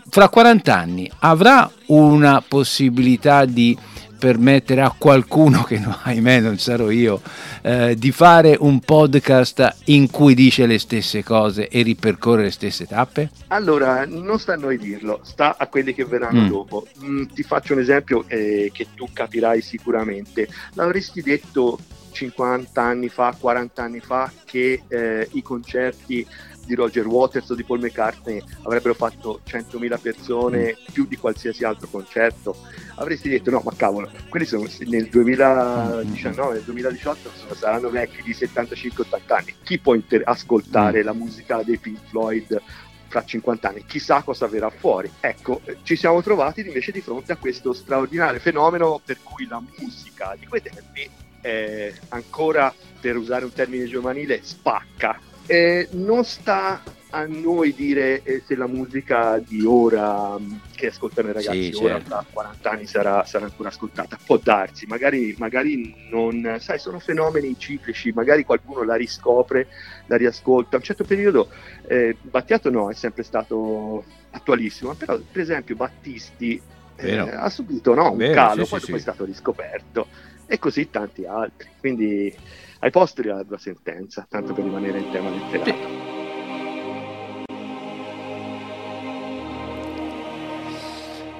fra 0.08 0.28
40 0.28 0.72
anni 0.72 1.10
avrà 1.20 1.68
una 1.86 2.40
possibilità 2.46 3.44
di 3.46 3.76
permettere 4.24 4.80
a 4.80 4.94
qualcuno, 4.96 5.64
che 5.64 5.78
no, 5.78 5.98
ahimè 6.02 6.40
non 6.40 6.56
sarò 6.58 6.90
io, 6.90 7.20
eh, 7.62 7.94
di 7.94 8.12
fare 8.12 8.56
un 8.58 8.80
podcast 8.80 9.76
in 9.86 10.08
cui 10.10 10.34
dice 10.34 10.66
le 10.66 10.78
stesse 10.78 11.22
cose 11.22 11.68
e 11.68 11.82
ripercorre 11.82 12.44
le 12.44 12.50
stesse 12.50 12.86
tappe? 12.86 13.30
Allora, 13.48 14.06
non 14.06 14.38
sta 14.38 14.54
a 14.54 14.56
noi 14.56 14.78
dirlo, 14.78 15.20
sta 15.24 15.56
a 15.58 15.66
quelli 15.66 15.92
che 15.92 16.04
verranno 16.04 16.42
mm. 16.42 16.48
dopo. 16.48 16.86
Mm, 17.04 17.24
ti 17.34 17.42
faccio 17.42 17.74
un 17.74 17.80
esempio 17.80 18.24
eh, 18.28 18.70
che 18.72 18.86
tu 18.94 19.08
capirai 19.12 19.60
sicuramente. 19.60 20.48
L'avresti 20.72 21.20
detto 21.20 21.78
50 22.14 22.80
anni 22.80 23.08
fa, 23.08 23.36
40 23.38 23.82
anni 23.82 24.00
fa, 24.00 24.32
che 24.44 24.82
eh, 24.86 25.28
i 25.32 25.42
concerti 25.42 26.26
di 26.64 26.74
Roger 26.74 27.06
Waters 27.06 27.50
o 27.50 27.54
di 27.54 27.64
Paul 27.64 27.80
McCartney 27.80 28.42
avrebbero 28.62 28.94
fatto 28.94 29.40
100.000 29.46 30.00
persone 30.00 30.72
mm. 30.72 30.92
più 30.92 31.06
di 31.06 31.16
qualsiasi 31.16 31.64
altro 31.64 31.88
concerto, 31.90 32.56
avresti 32.96 33.28
detto 33.28 33.50
no, 33.50 33.60
ma 33.64 33.72
cavolo, 33.76 34.10
quelli 34.28 34.46
sono 34.46 34.66
nel 34.86 35.08
2019, 35.08 36.54
nel 36.54 36.62
2018 36.62 37.30
sono, 37.34 37.54
saranno 37.54 37.90
vecchi 37.90 38.22
di 38.22 38.32
75-80 38.32 39.18
anni. 39.26 39.54
Chi 39.62 39.78
può 39.78 39.94
inter- 39.94 40.22
ascoltare 40.24 41.02
mm. 41.02 41.04
la 41.04 41.12
musica 41.12 41.62
dei 41.62 41.78
Pink 41.78 41.98
Floyd 42.08 42.62
fra 43.08 43.24
50 43.24 43.68
anni, 43.68 43.84
chissà 43.84 44.22
cosa 44.22 44.46
verrà 44.46 44.70
fuori. 44.70 45.10
Ecco, 45.20 45.60
ci 45.82 45.96
siamo 45.96 46.22
trovati 46.22 46.66
invece 46.66 46.92
di 46.92 47.00
fronte 47.00 47.32
a 47.32 47.36
questo 47.36 47.72
straordinario 47.72 48.40
fenomeno 48.40 49.00
per 49.04 49.18
cui 49.22 49.46
la 49.46 49.62
musica 49.78 50.34
di 50.38 50.46
quei 50.46 50.62
tempi 50.62 51.10
eh, 51.44 51.92
ancora, 52.08 52.72
per 52.98 53.18
usare 53.18 53.44
un 53.44 53.52
termine 53.52 53.84
giovanile, 53.84 54.40
spacca. 54.42 55.20
Eh, 55.46 55.88
non 55.92 56.24
sta 56.24 56.82
a 57.10 57.26
noi 57.26 57.74
dire 57.74 58.22
eh, 58.22 58.42
se 58.44 58.56
la 58.56 58.66
musica 58.66 59.38
di 59.38 59.62
ora 59.62 60.38
mm, 60.38 60.54
che 60.74 60.86
ascoltano 60.86 61.28
i 61.28 61.32
ragazzi 61.32 61.72
Sì, 61.74 61.84
ora 61.84 61.94
certo. 61.96 62.08
tra 62.08 62.26
40 62.32 62.70
anni 62.70 62.86
sarà, 62.86 63.24
sarà 63.24 63.44
ancora 63.44 63.68
ascoltata. 63.68 64.18
Può 64.24 64.38
darsi, 64.42 64.86
magari, 64.86 65.34
magari 65.38 65.94
non, 66.10 66.56
sai, 66.60 66.78
sono 66.78 66.98
fenomeni 66.98 67.54
ciclici, 67.58 68.10
magari 68.12 68.44
qualcuno 68.44 68.82
la 68.84 68.94
riscopre, 68.94 69.68
la 70.06 70.16
riascolta. 70.16 70.76
A 70.76 70.78
un 70.78 70.84
certo 70.84 71.04
periodo 71.04 71.50
eh, 71.86 72.16
Battiato 72.22 72.70
no, 72.70 72.90
è 72.90 72.94
sempre 72.94 73.22
stato 73.22 74.02
attualissimo, 74.30 74.94
però 74.94 75.18
per 75.30 75.42
esempio 75.42 75.76
Battisti 75.76 76.58
eh, 76.96 77.18
ha 77.18 77.50
subito 77.50 77.92
no, 77.92 78.12
un 78.12 78.16
Vero, 78.16 78.32
calo, 78.32 78.64
sì, 78.64 78.70
poi 78.70 78.80
sì, 78.80 78.86
dopo 78.86 78.98
è 78.98 79.00
stato 79.00 79.24
riscoperto 79.26 80.06
e 80.46 80.58
così 80.58 80.90
tanti 80.90 81.24
altri. 81.24 81.68
Quindi 81.78 82.34
ai 82.80 82.90
posteri 82.90 83.28
la 83.28 83.44
tua 83.44 83.58
sentenza, 83.58 84.26
tanto 84.28 84.52
per 84.52 84.64
rimanere 84.64 84.98
in 84.98 85.10
tema 85.10 85.30
letterario. 85.30 86.12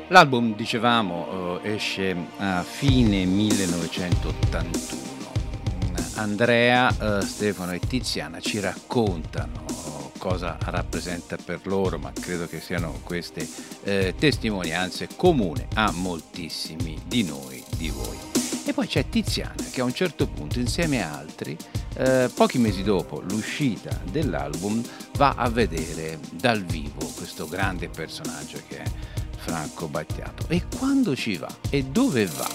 L'album, 0.09 0.55
dicevamo, 0.55 1.61
eh, 1.63 1.73
esce 1.73 2.15
a 2.39 2.63
fine 2.63 3.25
1981. 3.25 5.03
Andrea, 6.17 7.19
eh, 7.19 7.23
Stefano 7.23 7.73
e 7.73 7.81
Tiziana 7.81 8.39
ci 8.41 8.61
raccontano 8.61 9.65
cosa 10.25 10.57
rappresenta 10.59 11.37
per 11.37 11.61
loro, 11.65 11.99
ma 11.99 12.11
credo 12.19 12.47
che 12.47 12.59
siano 12.59 12.99
queste 13.03 13.47
eh, 13.83 14.15
testimonianze 14.17 15.09
comune 15.17 15.69
a 15.75 15.91
moltissimi 15.93 16.99
di 17.07 17.25
noi, 17.25 17.63
di 17.77 17.91
voi. 17.91 18.44
E 18.67 18.73
poi 18.73 18.87
c'è 18.87 19.09
Tiziana 19.09 19.55
che 19.71 19.83
a 19.83 19.85
un 19.85 19.93
certo 19.93 20.27
punto, 20.27 20.59
insieme 20.59 21.03
a 21.03 21.17
altri, 21.19 21.57
eh, 21.97 22.31
pochi 22.35 22.59
mesi 22.59 22.83
dopo 22.83 23.21
l'uscita 23.29 24.01
dell'album, 24.11 24.83
va 25.17 25.35
a 25.37 25.49
vedere 25.51 26.19
dal 26.33 26.63
vivo 26.65 27.07
questo 27.15 27.47
grande 27.47 27.89
personaggio 27.89 28.59
che 28.67 28.79
è 28.79 28.91
Franco 29.37 29.87
Battiato. 29.89 30.47
E 30.49 30.63
quando 30.79 31.15
ci 31.15 31.37
va? 31.37 31.49
E 31.69 31.85
dove 31.85 32.25
va? 32.27 32.49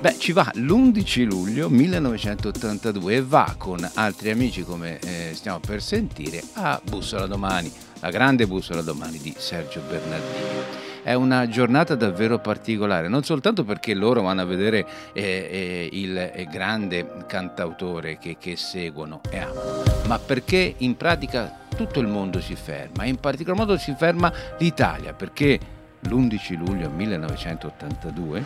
Beh, 0.00 0.18
ci 0.18 0.32
va 0.32 0.50
l'11 0.54 1.24
luglio 1.26 1.68
1982 1.68 3.14
e 3.14 3.22
va 3.22 3.54
con 3.58 3.88
altri 3.94 4.30
amici, 4.30 4.64
come 4.64 4.98
eh, 4.98 5.32
stiamo 5.34 5.60
per 5.60 5.82
sentire, 5.82 6.42
a 6.54 6.80
Bussola 6.82 7.26
Domani, 7.26 7.70
la 8.00 8.10
grande 8.10 8.46
Bussola 8.46 8.80
Domani 8.80 9.18
di 9.18 9.34
Sergio 9.36 9.80
Bernardini. 9.86 10.91
È 11.02 11.14
una 11.14 11.48
giornata 11.48 11.96
davvero 11.96 12.38
particolare, 12.38 13.08
non 13.08 13.24
soltanto 13.24 13.64
perché 13.64 13.92
loro 13.92 14.22
vanno 14.22 14.42
a 14.42 14.44
vedere 14.44 14.86
eh, 15.12 15.22
eh, 15.22 15.88
il 15.90 16.16
eh, 16.16 16.46
grande 16.48 17.24
cantautore 17.26 18.18
che, 18.18 18.36
che 18.38 18.54
seguono 18.54 19.20
e 19.28 19.38
amano, 19.38 19.82
ma 20.06 20.20
perché 20.20 20.74
in 20.78 20.96
pratica 20.96 21.58
tutto 21.74 21.98
il 21.98 22.06
mondo 22.06 22.40
si 22.40 22.54
ferma, 22.54 23.02
e 23.02 23.08
in 23.08 23.16
particolar 23.16 23.58
modo 23.58 23.76
si 23.76 23.92
ferma 23.98 24.32
l'Italia, 24.58 25.12
perché 25.12 25.58
l'11 26.00 26.56
luglio 26.56 26.88
1982 26.88 28.44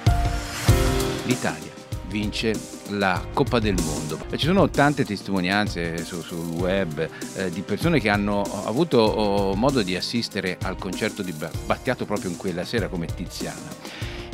l'Italia 1.24 1.75
vince 2.08 2.52
la 2.90 3.24
Coppa 3.32 3.58
del 3.58 3.74
Mondo. 3.82 4.18
Ci 4.34 4.46
sono 4.46 4.68
tante 4.70 5.04
testimonianze 5.04 6.04
su- 6.04 6.22
sul 6.22 6.46
web 6.50 7.08
eh, 7.34 7.50
di 7.50 7.62
persone 7.62 8.00
che 8.00 8.08
hanno 8.08 8.42
avuto 8.64 8.98
oh, 8.98 9.54
modo 9.54 9.82
di 9.82 9.96
assistere 9.96 10.58
al 10.62 10.76
concerto 10.76 11.22
di 11.22 11.32
Ba- 11.32 11.50
Battiato 11.64 12.04
proprio 12.04 12.30
in 12.30 12.36
quella 12.36 12.64
sera 12.64 12.88
come 12.88 13.06
Tiziana. 13.06 13.74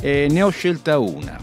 E 0.00 0.26
ne 0.30 0.42
ho 0.42 0.50
scelta 0.50 0.98
una 0.98 1.38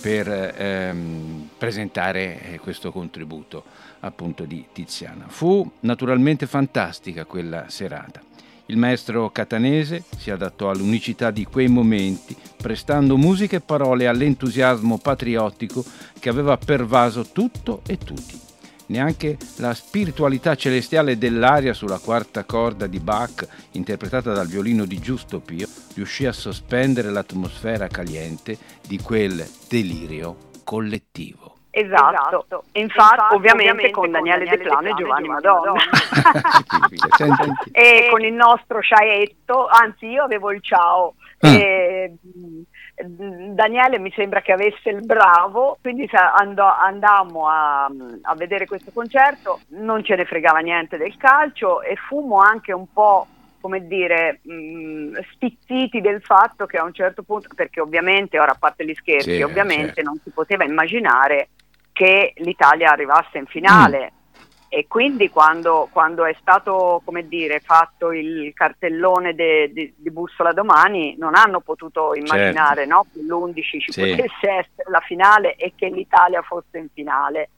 per 0.00 0.28
ehm, 0.28 1.48
presentare 1.56 2.52
eh, 2.52 2.58
questo 2.58 2.90
contributo 2.90 3.64
appunto 4.00 4.44
di 4.44 4.66
Tiziana. 4.72 5.26
Fu 5.28 5.68
naturalmente 5.80 6.46
fantastica 6.46 7.24
quella 7.24 7.66
serata. 7.68 8.20
Il 8.70 8.76
maestro 8.76 9.30
catanese 9.32 10.04
si 10.16 10.30
adattò 10.30 10.70
all'unicità 10.70 11.32
di 11.32 11.44
quei 11.44 11.66
momenti, 11.66 12.36
prestando 12.56 13.16
musica 13.16 13.56
e 13.56 13.60
parole 13.60 14.06
all'entusiasmo 14.06 14.96
patriottico 14.98 15.84
che 16.20 16.28
aveva 16.28 16.56
pervaso 16.56 17.26
tutto 17.32 17.82
e 17.84 17.98
tutti. 17.98 18.38
Neanche 18.86 19.36
la 19.56 19.74
spiritualità 19.74 20.54
celestiale 20.54 21.18
dell'aria 21.18 21.74
sulla 21.74 21.98
quarta 21.98 22.44
corda 22.44 22.86
di 22.86 23.00
Bach, 23.00 23.44
interpretata 23.72 24.32
dal 24.32 24.46
violino 24.46 24.84
di 24.84 25.00
Giusto 25.00 25.40
Pio, 25.40 25.66
riuscì 25.94 26.26
a 26.26 26.32
sospendere 26.32 27.10
l'atmosfera 27.10 27.88
caliente 27.88 28.56
di 28.86 29.00
quel 29.00 29.44
delirio 29.68 30.50
collettivo. 30.62 31.49
Esatto, 31.72 32.64
infatti 32.72 33.34
ovviamente, 33.34 33.90
con 33.90 34.10
Daniele 34.10 34.44
De 34.44 34.58
Plano 34.58 34.88
e 34.88 34.94
Giovanni 34.94 35.28
Madonna. 35.28 35.72
Senti- 37.16 37.52
e 37.72 38.08
con 38.10 38.22
il 38.22 38.32
nostro 38.32 38.80
ciaetto, 38.82 39.68
anzi 39.68 40.06
io 40.06 40.24
avevo 40.24 40.50
il 40.50 40.62
ciao. 40.62 41.14
Ah. 41.40 41.48
E, 41.48 42.14
Daniele 43.02 43.98
mi 43.98 44.12
sembra 44.12 44.42
che 44.42 44.52
avesse 44.52 44.90
il 44.90 45.04
bravo, 45.04 45.78
quindi 45.80 46.08
andò- 46.12 46.76
andammo 46.76 47.48
a, 47.48 47.84
a 47.84 48.34
vedere 48.34 48.66
questo 48.66 48.90
concerto, 48.92 49.60
non 49.68 50.04
ce 50.04 50.16
ne 50.16 50.26
fregava 50.26 50.58
niente 50.58 50.98
del 50.98 51.16
calcio 51.16 51.80
e 51.80 51.96
fummo 51.96 52.40
anche 52.40 52.72
un 52.72 52.92
po' 52.92 53.26
come 53.60 53.86
dire, 53.86 54.40
mh, 54.42 55.18
stizziti 55.34 56.00
del 56.00 56.22
fatto 56.22 56.66
che 56.66 56.78
a 56.78 56.84
un 56.84 56.92
certo 56.94 57.22
punto, 57.22 57.48
perché 57.54 57.80
ovviamente, 57.80 58.38
ora 58.38 58.52
a 58.52 58.56
parte 58.58 58.84
gli 58.84 58.94
scherzi, 58.94 59.34
Sì, 59.36 59.42
ovviamente 59.42 59.94
certo. 59.94 60.02
non 60.02 60.20
si 60.22 60.30
poteva 60.30 60.64
immaginare 60.64 61.48
che 61.92 62.32
l'Italia 62.36 62.90
arrivasse 62.90 63.38
in 63.38 63.46
finale. 63.46 64.12
E 64.72 64.86
quindi 64.86 65.28
quando, 65.30 65.88
quando 65.90 66.24
è 66.24 66.34
stato, 66.40 67.02
come 67.04 67.26
dire, 67.26 67.58
fatto 67.58 68.12
il 68.12 68.52
cartellone 68.54 69.34
di- 69.34 69.92
Bussola 69.96 70.52
domani, 70.52 71.16
non 71.18 71.34
hanno 71.34 71.58
potuto 71.60 72.14
immaginare 72.14 72.86
no, 72.86 73.06
che 73.12 73.20
l'11 73.20 73.62
ci 73.80 73.90
Sì. 73.92 74.00
potesse 74.00 74.48
essere 74.48 74.88
la 74.88 75.00
finale 75.00 75.56
e 75.56 75.72
che 75.74 75.88
l'Italia 75.88 76.40
fosse 76.42 76.78
in 76.78 76.86
finale. 76.94 77.50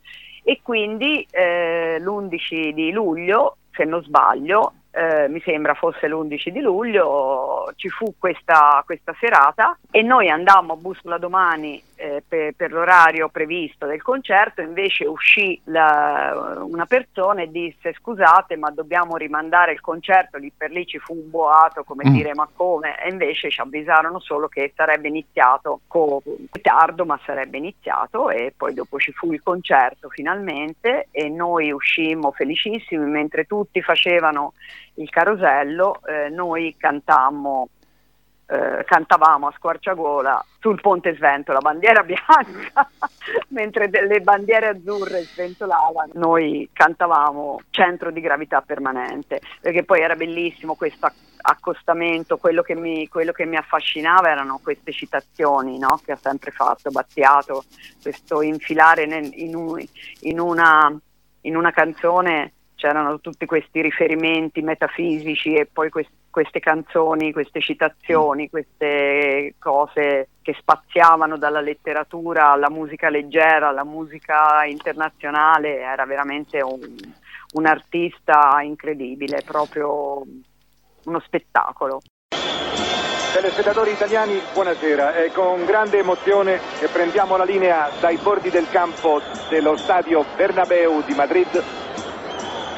E 0.43 0.59
quindi 0.63 1.25
eh, 1.29 1.99
l'11 1.99 2.71
di 2.71 2.91
luglio, 2.91 3.57
se 3.71 3.83
non 3.85 4.01
sbaglio, 4.03 4.73
eh, 4.95 5.27
mi 5.27 5.41
sembra 5.43 5.73
fosse 5.73 6.07
l'11 6.07 6.49
di 6.49 6.61
luglio, 6.61 7.71
ci 7.75 7.89
fu 7.89 8.13
questa, 8.19 8.83
questa 8.85 9.13
serata 9.19 9.77
e 9.89 10.03
noi 10.03 10.29
andammo 10.29 10.73
a 10.73 10.75
Bussola 10.77 11.17
domani 11.17 11.81
eh, 12.03 12.21
per, 12.27 12.53
per 12.53 12.73
l'orario 12.73 13.29
previsto 13.29 13.85
del 13.85 14.01
concerto, 14.01 14.59
invece 14.59 15.05
uscì 15.05 15.59
la- 15.65 16.61
una 16.61 16.85
persona 16.85 17.43
e 17.43 17.49
disse 17.49 17.93
scusate 17.93 18.57
ma 18.57 18.69
dobbiamo 18.71 19.15
rimandare 19.15 19.71
il 19.71 19.79
concerto, 19.79 20.37
lì 20.37 20.51
per 20.55 20.71
lì 20.71 20.85
ci 20.85 20.99
fu 20.99 21.13
un 21.13 21.29
boato 21.29 21.83
come 21.85 22.03
Mm. 22.05 22.13
dire 22.13 22.33
ma 22.33 22.49
come 22.53 23.01
e 23.01 23.09
invece 23.09 23.49
ci 23.49 23.61
avvisarono 23.61 24.19
solo 24.19 24.49
che 24.49 24.73
sarebbe 24.75 25.07
iniziato 25.07 25.79
con 25.87 26.19
ritardo 26.51 27.05
ma 27.05 27.17
sarebbe 27.25 27.57
iniziato 27.57 28.29
e 28.29 28.53
poi 28.55 28.73
dopo 28.73 28.99
ci 28.99 29.13
fu 29.13 29.31
il 29.31 29.41
concerto 29.41 30.09
finalmente 30.09 31.07
e 31.11 31.29
noi 31.29 31.71
uscimmo 31.71 32.31
felicissimi 32.31 33.05
mentre 33.09 33.45
tutti 33.45 33.81
facevano 33.81 34.53
il 34.95 35.09
carosello, 35.09 36.01
eh, 36.05 36.27
noi 36.29 36.75
cantammo, 36.77 37.69
eh, 38.45 38.83
cantavamo 38.85 39.47
a 39.47 39.53
squarciagola 39.55 40.45
sul 40.59 40.79
Ponte 40.81 41.15
Svento 41.15 41.51
la 41.51 41.59
bandiera 41.59 42.03
bianca, 42.03 42.89
mentre 43.49 43.89
delle 43.89 44.19
bandiere 44.21 44.67
azzurre 44.67 45.21
sventolavano, 45.23 46.11
noi 46.15 46.69
cantavamo 46.71 47.61
centro 47.69 48.11
di 48.11 48.21
gravità 48.21 48.61
permanente, 48.61 49.41
perché 49.61 49.83
poi 49.83 50.01
era 50.01 50.15
bellissimo 50.15 50.75
questo 50.75 51.05
acc- 51.05 51.31
accostamento, 51.45 52.37
quello 52.37 52.61
che 52.61 52.75
mi, 52.75 53.07
quello 53.07 53.31
che 53.33 53.45
mi 53.45 53.57
affascinava 53.57 54.29
erano 54.29 54.59
queste 54.63 54.91
citazioni 54.93 55.77
no? 55.77 55.99
che 56.03 56.13
ha 56.13 56.17
sempre 56.21 56.51
fatto 56.51 56.89
Battiato, 56.89 57.65
questo 58.01 58.41
infilare 58.41 59.05
nel- 59.05 59.31
in, 59.33 59.55
un- 59.55 59.85
in 60.21 60.39
una, 60.39 60.95
in 61.41 61.55
una 61.55 61.71
canzone 61.71 62.53
c'erano 62.83 63.21
tutti 63.21 63.45
questi 63.45 63.81
riferimenti 63.81 64.61
metafisici 64.61 65.53
e 65.53 65.65
poi 65.71 65.89
quest- 65.89 66.11
queste 66.29 66.59
canzoni, 66.59 67.31
queste 67.31 67.61
citazioni, 67.61 68.49
queste 68.49 69.53
cose 69.57 70.27
che 70.41 70.53
spaziavano 70.59 71.37
dalla 71.37 71.61
letteratura 71.61 72.51
alla 72.51 72.69
musica 72.69 73.07
leggera, 73.07 73.69
alla 73.69 73.85
musica 73.85 74.65
internazionale, 74.65 75.79
era 75.79 76.05
veramente 76.05 76.59
un, 76.59 76.81
un 77.53 77.65
artista 77.65 78.59
incredibile, 78.61 79.43
proprio 79.45 80.23
uno 81.05 81.19
spettacolo. 81.21 82.01
Telespettatori 83.33 83.91
italiani, 83.91 84.39
buonasera. 84.53 85.15
È 85.23 85.31
con 85.31 85.63
grande 85.65 85.99
emozione 85.99 86.59
che 86.79 86.87
prendiamo 86.87 87.37
la 87.37 87.45
linea 87.45 87.89
dai 88.01 88.17
bordi 88.17 88.49
del 88.49 88.69
campo 88.69 89.21
dello 89.49 89.77
stadio 89.77 90.25
Bernabeu 90.35 91.01
di 91.03 91.13
Madrid 91.13 91.82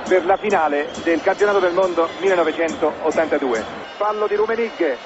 per 0.08 0.26
la 0.26 0.38
finale 0.38 0.90
del 1.04 1.22
campionato 1.22 1.60
del 1.60 1.74
mondo 1.74 2.10
1982. 2.20 3.64
Fallo 3.98 4.28
di 4.28 4.36
Rumenig, 4.36 4.98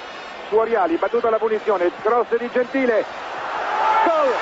Suoriali, 0.50 0.95
battuta 0.95 1.28
alla 1.28 1.38
punizione, 1.38 1.89
cross 2.02 2.36
di 2.38 2.50
Gentile, 2.52 3.06
gol! 4.06 4.34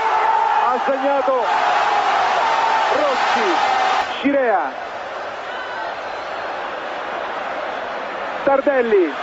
Ha 0.66 0.80
segnato 0.86 1.34
Rossi, 2.96 3.56
Scirea, 4.18 4.72
Tardelli, 8.44 9.14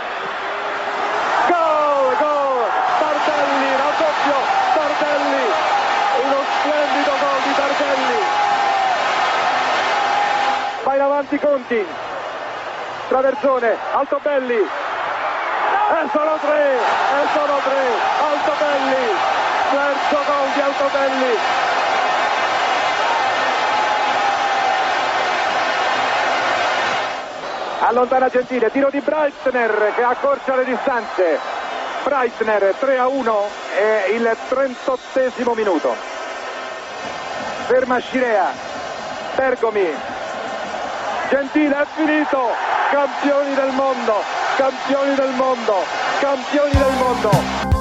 Va 10.95 11.01
in 11.03 11.11
avanti 11.11 11.37
Conti, 11.39 11.85
traversone, 13.09 13.75
Altobelli, 13.91 14.55
e 14.55 16.09
sono 16.09 16.37
tre, 16.39 16.75
e 16.75 17.27
sono 17.33 17.57
tre, 17.57 17.81
Altobelli, 18.23 19.15
terzo 19.71 20.23
gol 20.25 20.49
di 20.53 20.61
Altobelli. 20.61 21.37
Allontana 27.79 28.29
Gentile, 28.29 28.71
tiro 28.71 28.89
di 28.89 29.01
Breitner 29.01 29.91
che 29.95 30.03
accorcia 30.03 30.55
le 30.55 30.63
distanze. 30.63 31.39
Breitner 32.03 32.73
3 32.79 32.97
a 32.97 33.07
1 33.07 33.49
è 33.75 34.05
il 34.13 34.37
38 34.47 35.53
minuto. 35.55 35.93
Ferma 37.65 37.99
Scirea, 37.99 38.47
Bergomi, 39.35 40.14
Gentile 41.29 41.81
è 41.81 41.85
finito, 41.95 42.49
campioni 42.91 43.55
del 43.55 43.71
mondo, 43.73 44.21
campioni 44.57 45.15
del 45.15 45.31
mondo, 45.31 45.83
campioni 46.19 46.71
del 46.71 46.93
mondo. 46.99 47.74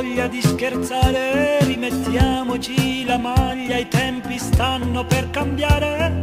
Voglia 0.00 0.28
di 0.28 0.40
scherzare, 0.40 1.58
rimettiamoci 1.64 3.04
la 3.04 3.18
maglia, 3.18 3.78
i 3.78 3.88
tempi 3.88 4.38
stanno 4.38 5.04
per 5.04 5.28
cambiare. 5.30 6.22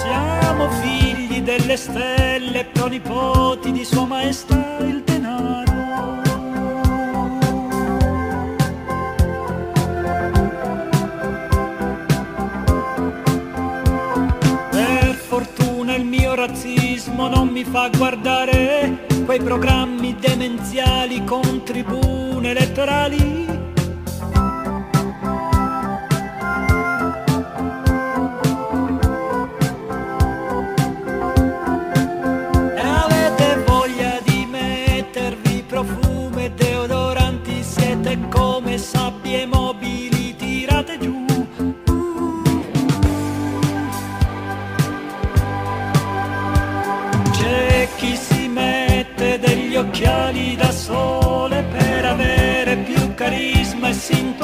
Siamo 0.00 0.70
figli 0.80 1.42
delle 1.42 1.76
stelle, 1.76 2.64
pronipoti 2.72 3.72
di 3.72 3.84
Sua 3.84 4.06
Maestà 4.06 4.76
il 4.82 5.07
mi 17.58 17.64
fa 17.64 17.88
guardare 17.88 19.04
quei 19.24 19.40
programmi 19.40 20.14
demenziali 20.14 21.24
con 21.24 21.64
tribune 21.64 22.50
elettorali. 22.50 23.67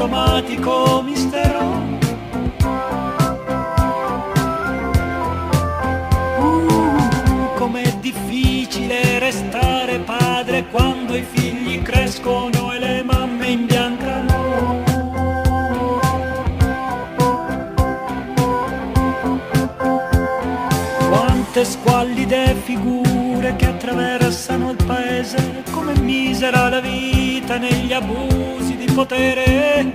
Sintomatico 0.04 1.02
mistero. 1.02 1.62
Uh, 6.38 7.54
com'è 7.56 7.90
difficile 8.00 9.18
restare 9.18 9.98
padre 10.00 10.66
quando 10.66 11.16
i 11.16 11.22
figli 11.22 11.80
crescono 11.80 12.72
e 12.74 12.78
le 12.78 13.02
mamme 13.02 13.46
imbiancano. 13.48 14.82
Quante 21.08 21.64
squallide 21.64 22.54
figure 22.62 23.56
che 23.56 23.66
attraversano 23.66 24.72
il 24.72 24.84
paese, 24.84 25.62
come 25.70 25.98
misera 25.98 26.68
la 26.68 26.80
vita 26.80 27.56
negli 27.56 27.92
abusi 27.92 28.73
potere. 28.94 29.92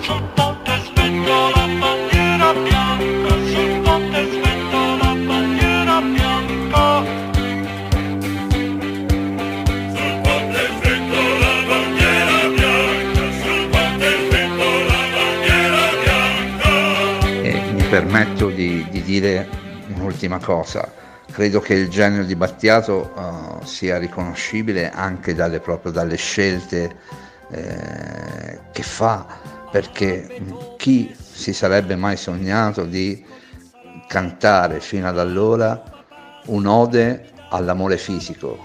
Sul 0.00 0.22
ponte 0.34 0.72
svento 0.84 1.50
la 1.54 1.66
bandiera 1.80 2.52
bianca, 2.52 3.32
sul 3.52 3.80
ponte 3.82 4.20
svento 4.30 4.96
la 5.00 5.14
bandiera 5.26 6.00
bianca. 6.02 7.02
Sul 9.94 10.14
ponte 10.22 10.62
svento 10.78 11.20
la 11.40 11.54
bandiera 11.68 12.38
bianca, 12.54 13.22
sul 13.40 13.62
ponte 13.70 14.08
svento 14.28 14.68
la 14.90 15.02
bandiera 15.16 15.82
bianca. 16.04 16.68
E 17.42 17.72
mi 17.72 17.82
permetto 17.88 18.50
di, 18.50 18.86
di 18.90 19.02
dire 19.02 19.48
un'ultima 19.94 20.38
cosa. 20.38 21.08
Credo 21.40 21.60
che 21.60 21.72
il 21.72 21.88
genio 21.88 22.22
di 22.26 22.36
Battiato 22.36 23.14
eh, 23.16 23.64
sia 23.64 23.96
riconoscibile 23.96 24.90
anche 24.90 25.34
dalle, 25.34 25.58
proprio 25.58 25.90
dalle 25.90 26.16
scelte 26.16 26.94
eh, 27.50 28.60
che 28.70 28.82
fa, 28.82 29.24
perché 29.70 30.38
chi 30.76 31.16
si 31.16 31.54
sarebbe 31.54 31.96
mai 31.96 32.18
sognato 32.18 32.84
di 32.84 33.24
cantare 34.06 34.80
fino 34.80 35.08
ad 35.08 35.18
allora 35.18 35.82
un'ode 36.44 37.30
all'amore 37.48 37.96
fisico? 37.96 38.58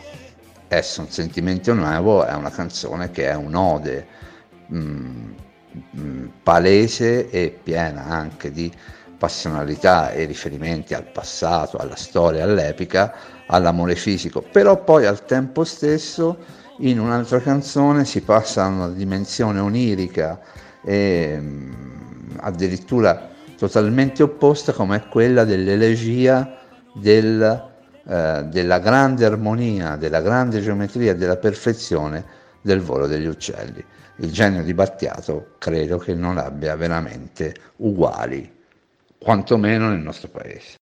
Esso 0.67 0.99
un 0.99 1.09
sentimento 1.09 1.73
nuovo 1.73 2.26
è 2.26 2.34
una 2.34 2.51
canzone 2.51 3.09
che 3.09 3.30
è 3.30 3.36
un'ode 3.36 4.07
mm, 4.73 5.32
mm, 5.97 6.26
palese 6.43 7.30
e 7.30 7.57
piena 7.63 8.03
anche 8.03 8.51
di 8.51 8.69
passionalità 9.18 10.11
e 10.11 10.26
riferimenti 10.26 10.93
al 10.93 11.05
passato, 11.11 11.78
alla 11.78 11.95
storia, 11.95 12.43
all'epica, 12.43 13.13
all'amore 13.47 13.95
fisico, 13.95 14.41
però 14.41 14.84
poi 14.84 15.05
al 15.05 15.26
tempo 15.26 15.63
stesso 15.63 16.38
in 16.80 16.99
un'altra 16.99 17.39
canzone 17.39 18.05
si 18.05 18.22
passa 18.22 18.63
a 18.63 18.68
una 18.68 18.89
dimensione 18.89 19.59
onirica 19.59 20.39
e 20.84 21.38
mm, 21.39 21.72
addirittura 22.38 23.30
totalmente 23.57 24.24
opposta 24.24 24.74
come 24.74 25.07
quella 25.07 25.45
dell'elegia 25.45 26.57
del, 26.93 27.72
eh, 28.05 28.43
della 28.49 28.80
grande 28.80 29.26
armonia, 29.26 29.95
della 29.95 30.22
grande 30.22 30.61
geometria, 30.61 31.16
della 31.16 31.38
perfezione 31.38 32.26
del 32.61 32.82
volo 32.82 33.07
degli 33.07 33.28
uccelli. 33.28 33.84
Il 34.18 34.32
genio 34.32 34.63
di 34.63 34.74
Battiato 34.74 35.55
credo 35.57 35.97
che 35.97 36.13
non 36.13 36.38
abbia 36.38 36.76
veramente 36.76 37.53
uguali, 37.78 38.55
quantomeno 39.26 39.89
nel 39.89 40.01
nostro 40.01 40.28
paese. 40.28 40.78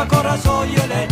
La 0.00 0.06
barba 0.06 0.16
con 0.16 0.22
rasoio 0.22 1.09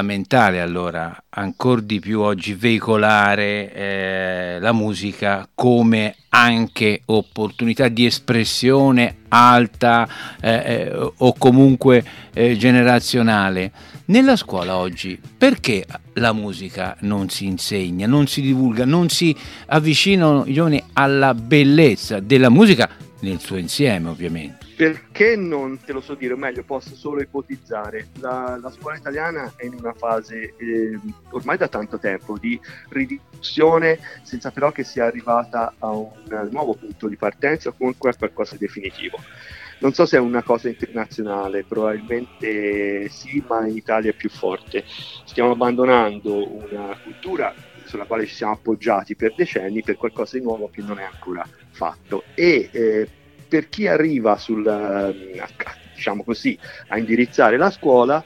fondamentale 0.00 0.60
allora 0.60 1.24
ancora 1.28 1.80
di 1.80 2.00
più 2.00 2.20
oggi 2.20 2.54
veicolare 2.54 3.72
eh, 3.72 4.58
la 4.58 4.72
musica 4.72 5.46
come 5.54 6.16
anche 6.30 7.02
opportunità 7.06 7.88
di 7.88 8.06
espressione 8.06 9.16
alta 9.28 10.08
eh, 10.40 10.50
eh, 10.50 11.12
o 11.16 11.34
comunque 11.36 12.04
eh, 12.32 12.56
generazionale. 12.56 13.72
Nella 14.06 14.36
scuola 14.36 14.76
oggi 14.76 15.20
perché 15.38 15.86
la 16.14 16.32
musica 16.32 16.96
non 17.00 17.28
si 17.28 17.44
insegna, 17.44 18.06
non 18.06 18.26
si 18.26 18.40
divulga, 18.40 18.84
non 18.84 19.08
si 19.08 19.36
avvicinano 19.66 20.44
i 20.46 20.52
giovani 20.52 20.82
alla 20.94 21.34
bellezza 21.34 22.18
della 22.20 22.48
musica 22.48 22.88
nel 23.20 23.38
suo 23.40 23.56
insieme 23.56 24.08
ovviamente? 24.08 24.66
Perché 24.76 25.36
non 25.36 25.78
te 25.84 25.92
lo 25.92 26.00
so 26.00 26.14
dire, 26.14 26.34
o 26.34 26.36
meglio, 26.36 26.62
posso 26.64 26.94
solo 26.94 27.20
ipotizzare. 27.20 28.08
La, 28.20 28.58
la 28.60 28.70
scuola 28.70 28.96
italiana 28.96 29.52
è 29.56 29.64
in 29.64 29.74
una 29.78 29.92
fase 29.92 30.54
eh, 30.56 30.98
ormai 31.30 31.56
da 31.56 31.68
tanto 31.68 31.98
tempo 31.98 32.38
di 32.38 32.58
riduzione, 32.88 33.98
senza 34.22 34.50
però 34.50 34.72
che 34.72 34.84
sia 34.84 35.04
arrivata 35.04 35.74
a 35.78 35.90
un 35.90 36.10
nuovo 36.50 36.74
punto 36.74 37.08
di 37.08 37.16
partenza 37.16 37.68
o 37.68 37.74
comunque 37.76 38.10
a 38.10 38.16
qualcosa 38.16 38.56
di 38.56 38.66
definitivo. 38.66 39.18
Non 39.80 39.94
so 39.94 40.04
se 40.04 40.18
è 40.18 40.20
una 40.20 40.42
cosa 40.42 40.68
internazionale, 40.68 41.64
probabilmente 41.64 43.08
sì, 43.08 43.42
ma 43.48 43.66
in 43.66 43.76
Italia 43.76 44.10
è 44.10 44.14
più 44.14 44.28
forte. 44.28 44.84
Stiamo 45.24 45.52
abbandonando 45.52 46.66
una 46.70 46.94
cultura 47.02 47.54
sulla 47.84 48.04
quale 48.04 48.26
ci 48.26 48.34
siamo 48.34 48.52
appoggiati 48.52 49.16
per 49.16 49.34
decenni 49.34 49.82
per 49.82 49.96
qualcosa 49.96 50.36
di 50.36 50.44
nuovo 50.44 50.68
che 50.70 50.82
non 50.82 50.98
è 50.98 51.02
ancora 51.02 51.46
fatto. 51.70 52.24
E 52.34 52.68
eh, 52.72 53.08
per 53.48 53.68
chi 53.68 53.86
arriva 53.86 54.36
sul, 54.36 54.66
eh, 54.66 55.42
diciamo 55.94 56.22
così, 56.22 56.58
a 56.88 56.98
indirizzare 56.98 57.56
la 57.56 57.70
scuola, 57.70 58.22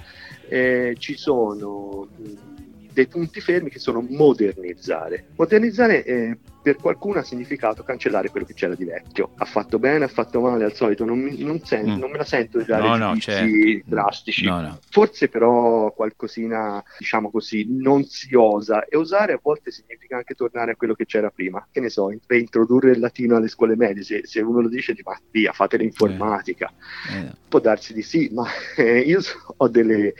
eh, 0.49 0.95
ci 0.99 1.17
sono 1.17 2.09
mh, 2.17 2.93
dei 2.93 3.07
punti 3.07 3.41
fermi 3.41 3.71
che 3.71 3.79
sono 3.79 4.05
modernizzare. 4.09 5.25
Modernizzare 5.37 6.05
eh, 6.05 6.39
per 6.65 6.77
qualcuno 6.77 7.19
ha 7.19 7.23
significato 7.23 7.83
cancellare 7.83 8.31
quello 8.31 8.47
che 8.47 8.55
c'era 8.55 8.75
di 8.75 8.85
vecchio. 8.87 9.33
Ha 9.37 9.45
fatto 9.45 9.79
bene, 9.79 10.07
ha 10.07 10.09
fatto 10.09 10.41
male, 10.41 10.65
al 10.65 10.73
solito 10.73 11.05
non, 11.05 11.19
mi, 11.21 11.43
non, 11.43 11.61
sen- 11.63 11.83
Mm. 11.85 11.99
non 11.99 12.11
me 12.11 12.17
la 12.17 12.25
sento 12.25 12.57
di 12.57 12.65
dare 12.65 12.89
No, 12.89 12.97
no, 12.97 13.17
certo. 13.19 13.83
drastici. 13.85 14.47
No, 14.47 14.63
no. 14.63 14.79
Forse 14.89 15.29
però 15.29 15.93
qualcosina, 15.93 16.83
diciamo 16.99 17.31
così, 17.31 17.67
non 17.69 18.05
si 18.05 18.35
osa 18.35 18.87
e 18.87 18.97
osare 18.97 19.35
a 19.35 19.41
volte 19.43 19.71
significa 19.71 20.17
anche 20.17 20.33
tornare 20.35 20.71
a 20.73 20.77
quello 20.77 20.95
che 20.95 21.05
c'era 21.05 21.29
prima. 21.29 21.67
Che 21.71 21.81
ne 21.81 21.91
so, 21.91 22.11
in- 22.11 22.21
reintrodurre 22.27 22.93
il 22.93 22.99
latino 23.01 23.37
alle 23.37 23.49
scuole 23.49 23.77
medie, 23.77 24.03
se, 24.03 24.23
se 24.25 24.41
uno 24.41 24.63
lo 24.63 24.69
dice, 24.69 24.95
di 24.95 25.03
ma 25.05 25.15
via, 25.31 25.53
fate 25.53 25.77
l'informatica. 25.77 26.73
Eh, 27.11 27.31
Può 27.47 27.61
darsi 27.61 27.93
di 27.93 28.01
sì, 28.03 28.31
ma 28.33 28.47
eh, 28.77 29.01
io 29.07 29.21
so- 29.21 29.55
ho, 29.59 29.69
delle- 29.69 30.15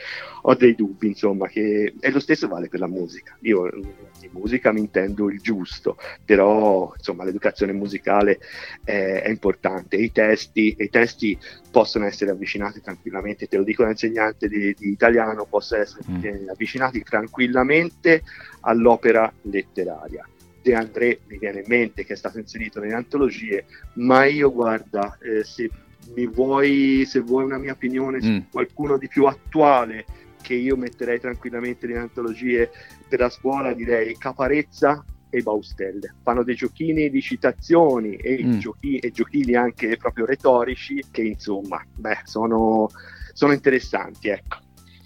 ho 0.47 0.53
dei 0.55 0.75
dubbi, 0.75 1.07
insomma, 1.07 1.47
che 1.47 1.93
e 1.99 2.11
lo 2.11 2.19
stesso 2.19 2.47
vale 2.47 2.67
per 2.69 2.79
la 2.79 2.87
musica. 2.87 3.35
Io 3.41 3.63
mm, 3.63 3.81
di 4.19 4.29
musica 4.31 4.71
mi 4.71 4.79
intendo 4.79 5.29
il 5.29 5.39
giusto, 5.41 5.97
però 6.23 6.93
insomma 6.95 7.23
l'educazione 7.23 7.73
musicale 7.73 8.39
è, 8.83 9.21
è 9.23 9.29
importante. 9.29 9.95
I 9.95 10.11
testi, 10.11 10.75
i 10.77 10.89
testi 10.89 11.37
possono 11.71 12.05
essere 12.05 12.29
avvicinati 12.31 12.79
tranquillamente, 12.81 13.47
te 13.47 13.57
lo 13.57 13.63
dico 13.63 13.83
da 13.83 13.89
insegnante 13.89 14.47
di, 14.47 14.75
di 14.77 14.89
italiano, 14.89 15.45
possono 15.45 15.81
essere 15.81 16.03
Mm. 16.09 16.23
eh, 16.23 16.45
avvicinati 16.49 17.01
tranquillamente 17.03 18.21
all'opera 18.61 19.31
letteraria. 19.43 20.27
De 20.61 20.73
André 20.75 21.19
mi 21.27 21.37
viene 21.37 21.59
in 21.59 21.65
mente 21.67 22.05
che 22.05 22.13
è 22.13 22.15
stato 22.15 22.37
inserito 22.39 22.79
nelle 22.79 22.93
antologie, 22.93 23.65
ma 23.95 24.25
io 24.25 24.51
guarda, 24.51 25.17
eh, 25.21 25.43
se 25.43 25.69
mi 26.13 26.27
vuoi, 26.27 27.03
se 27.07 27.19
vuoi 27.19 27.43
una 27.45 27.57
mia 27.57 27.73
opinione 27.73 28.21
su 28.21 28.29
Mm. 28.29 28.39
qualcuno 28.51 28.97
di 28.97 29.07
più 29.07 29.25
attuale 29.25 30.05
che 30.45 30.53
io 30.53 30.77
metterei 30.77 31.19
tranquillamente 31.19 31.87
nelle 31.87 31.99
antologie 32.01 32.69
per 33.09 33.19
la 33.19 33.29
scuola, 33.29 33.73
direi 33.73 34.15
Caparezza 34.15 35.03
e 35.31 35.41
Baustelle. 35.41 36.13
Fanno 36.21 36.43
dei 36.43 36.53
giochini 36.53 37.09
di 37.09 37.19
citazioni 37.19 38.15
e, 38.15 38.45
Mm. 38.45 38.59
giochi- 38.59 38.99
e 38.99 39.09
giochini 39.09 39.55
anche 39.55 39.97
proprio 39.97 40.25
retorici 40.25 41.03
che 41.09 41.23
insomma, 41.23 41.83
beh, 41.95 42.19
sono, 42.25 42.87
sono 43.33 43.53
interessanti, 43.53 44.29
ecco. 44.29 44.57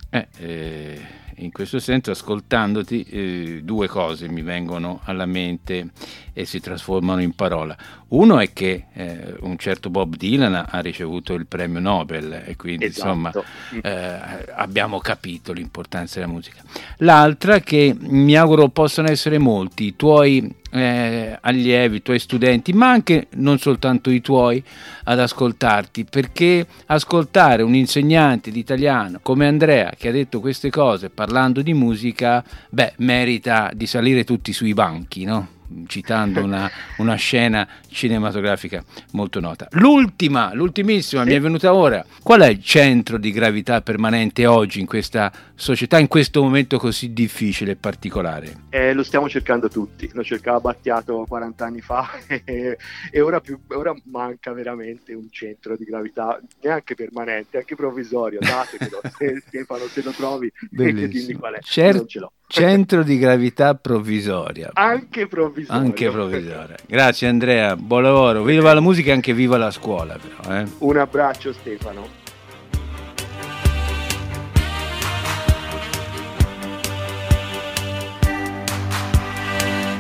Eh, 0.09 0.27
eh, 0.39 0.99
in 1.39 1.51
questo 1.51 1.79
senso, 1.79 2.11
ascoltandoti, 2.11 3.03
eh, 3.03 3.61
due 3.63 3.87
cose 3.87 4.27
mi 4.29 4.41
vengono 4.41 5.01
alla 5.03 5.25
mente 5.25 5.89
e 6.33 6.45
si 6.45 6.59
trasformano 6.59 7.21
in 7.21 7.33
parola. 7.33 7.75
Uno 8.09 8.39
è 8.39 8.53
che 8.53 8.85
eh, 8.93 9.35
un 9.41 9.57
certo 9.57 9.89
Bob 9.89 10.15
Dylan 10.15 10.65
ha 10.69 10.79
ricevuto 10.79 11.33
il 11.33 11.45
premio 11.45 11.79
Nobel 11.79 12.43
e 12.45 12.55
quindi 12.55 12.85
insomma 12.85 13.29
Esatto. 13.29 13.45
Mm. 13.75 13.79
eh, 13.83 14.45
abbiamo 14.55 14.99
capito 14.99 15.53
l'importanza 15.53 16.19
della 16.19 16.31
musica. 16.31 16.61
L'altra 16.97 17.59
che 17.59 17.95
mi 17.99 18.35
auguro 18.35 18.69
possano 18.69 19.09
essere 19.09 19.37
molti 19.37 19.85
i 19.85 19.95
tuoi 19.95 20.55
eh, 20.71 21.37
allievi, 21.41 21.97
i 21.97 22.01
tuoi 22.01 22.19
studenti, 22.19 22.73
ma 22.73 22.89
anche 22.89 23.27
non 23.35 23.57
soltanto 23.57 24.09
i 24.09 24.21
tuoi 24.21 24.63
ad 25.05 25.19
ascoltarti, 25.19 26.05
perché 26.05 26.65
ascoltare 26.87 27.63
un 27.63 27.75
insegnante 27.75 28.51
di 28.51 28.59
italiano 28.59 29.19
come 29.21 29.47
Andrea 29.47 29.91
che 29.97 30.09
ha 30.09 30.11
detto 30.11 30.39
queste 30.39 30.69
cose 30.69 31.09
parlando 31.09 31.61
di 31.61 31.73
musica, 31.73 32.43
beh, 32.69 32.93
merita 32.97 33.71
di 33.73 33.85
salire 33.85 34.23
tutti 34.23 34.53
sui 34.53 34.73
banchi, 34.73 35.25
no? 35.25 35.57
Citando 35.87 36.43
una, 36.43 36.69
una 36.97 37.15
scena 37.15 37.67
cinematografica 37.89 38.83
molto 39.11 39.39
nota. 39.39 39.67
L'ultima, 39.71 40.53
l'ultimissima, 40.53 41.23
mi 41.23 41.33
è 41.33 41.39
venuta 41.39 41.73
ora. 41.73 42.05
Qual 42.21 42.41
è 42.41 42.47
il 42.47 42.63
centro 42.63 43.17
di 43.17 43.31
gravità 43.31 43.81
permanente 43.81 44.45
oggi 44.45 44.79
in 44.79 44.85
questa 44.85 45.31
società, 45.55 45.99
in 45.99 46.07
questo 46.07 46.41
momento 46.41 46.77
così 46.77 47.13
difficile 47.13 47.71
e 47.71 47.75
particolare? 47.75 48.63
Eh, 48.69 48.93
lo 48.93 49.03
stiamo 49.03 49.29
cercando 49.29 49.69
tutti, 49.69 50.09
lo 50.13 50.23
cercava 50.23 50.59
Battiato 50.59 51.25
40 51.27 51.65
anni 51.65 51.81
fa 51.81 52.09
e, 52.43 52.77
e 53.11 53.21
ora, 53.21 53.39
più- 53.39 53.59
ora 53.69 53.93
manca 54.05 54.53
veramente 54.53 55.13
un 55.13 55.29
centro 55.31 55.75
di 55.75 55.83
gravità 55.83 56.39
neanche 56.61 56.95
permanente, 56.95 57.57
anche 57.57 57.75
provvisorio. 57.75 58.39
Datemelo, 58.39 59.01
se, 59.17 59.43
Stefano, 59.45 59.85
se 59.87 60.01
lo 60.03 60.11
trovi, 60.11 60.51
dimmi 60.69 61.33
qual 61.33 61.55
è. 61.55 61.59
Cer- 61.61 61.95
non 61.95 62.07
ce 62.07 62.19
l'ho. 62.19 62.31
Centro 62.51 63.03
di 63.03 63.19
gravità 63.19 63.75
provvisoria. 63.75 64.71
Anche 64.73 65.27
provvisoria. 65.27 65.79
Anche 65.79 66.09
provvisoria. 66.09 66.75
Grazie 66.87 67.27
Andrea, 67.27 67.75
buon 67.75 68.01
lavoro. 68.01 68.41
Viva 68.41 68.73
la 68.73 68.79
musica 68.79 69.11
e 69.11 69.13
anche 69.13 69.35
viva 69.35 69.55
la 69.55 69.69
scuola 69.69 70.17
però. 70.17 70.57
Eh. 70.57 70.65
Un 70.79 70.97
abbraccio 70.97 71.53
Stefano. 71.53 72.07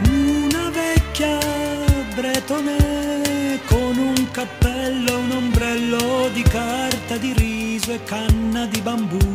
Una 0.09 0.69
vecchia 0.71 1.37
bretone 2.15 3.59
con 3.67 3.95
un 3.95 4.31
cappello, 4.31 5.19
un 5.19 5.31
ombrello 5.33 6.29
di 6.33 6.41
carta 6.41 7.15
di 7.17 7.31
riso 7.31 7.93
e 7.93 8.03
canna 8.05 8.65
di 8.65 8.81
bambù 8.81 9.28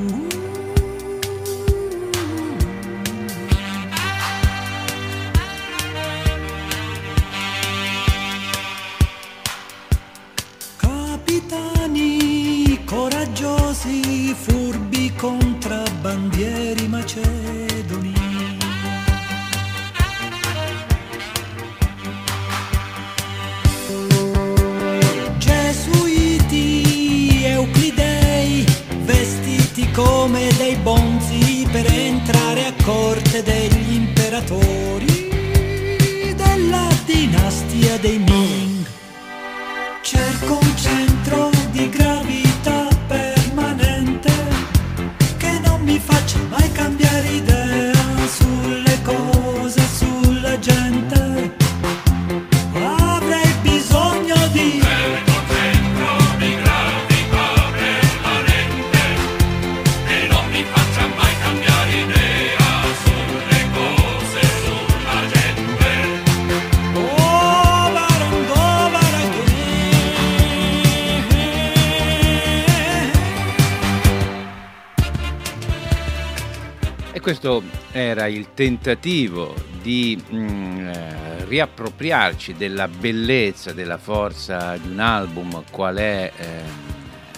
tentativo 78.65 79.55
di 79.83 80.19
mm, 80.33 80.89
eh, 80.89 81.45
riappropriarci 81.45 82.55
della 82.55 82.89
bellezza, 82.89 83.75
della 83.75 83.99
forza 83.99 84.79
di 84.79 84.89
un 84.89 85.01
album 85.01 85.65
qual 85.71 85.97
è 85.97 86.33
ehm, 86.35 86.83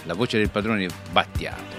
La 0.05 0.13
voce 0.13 0.37
del 0.37 0.49
padrone 0.49 0.87
Battiato. 1.11 1.75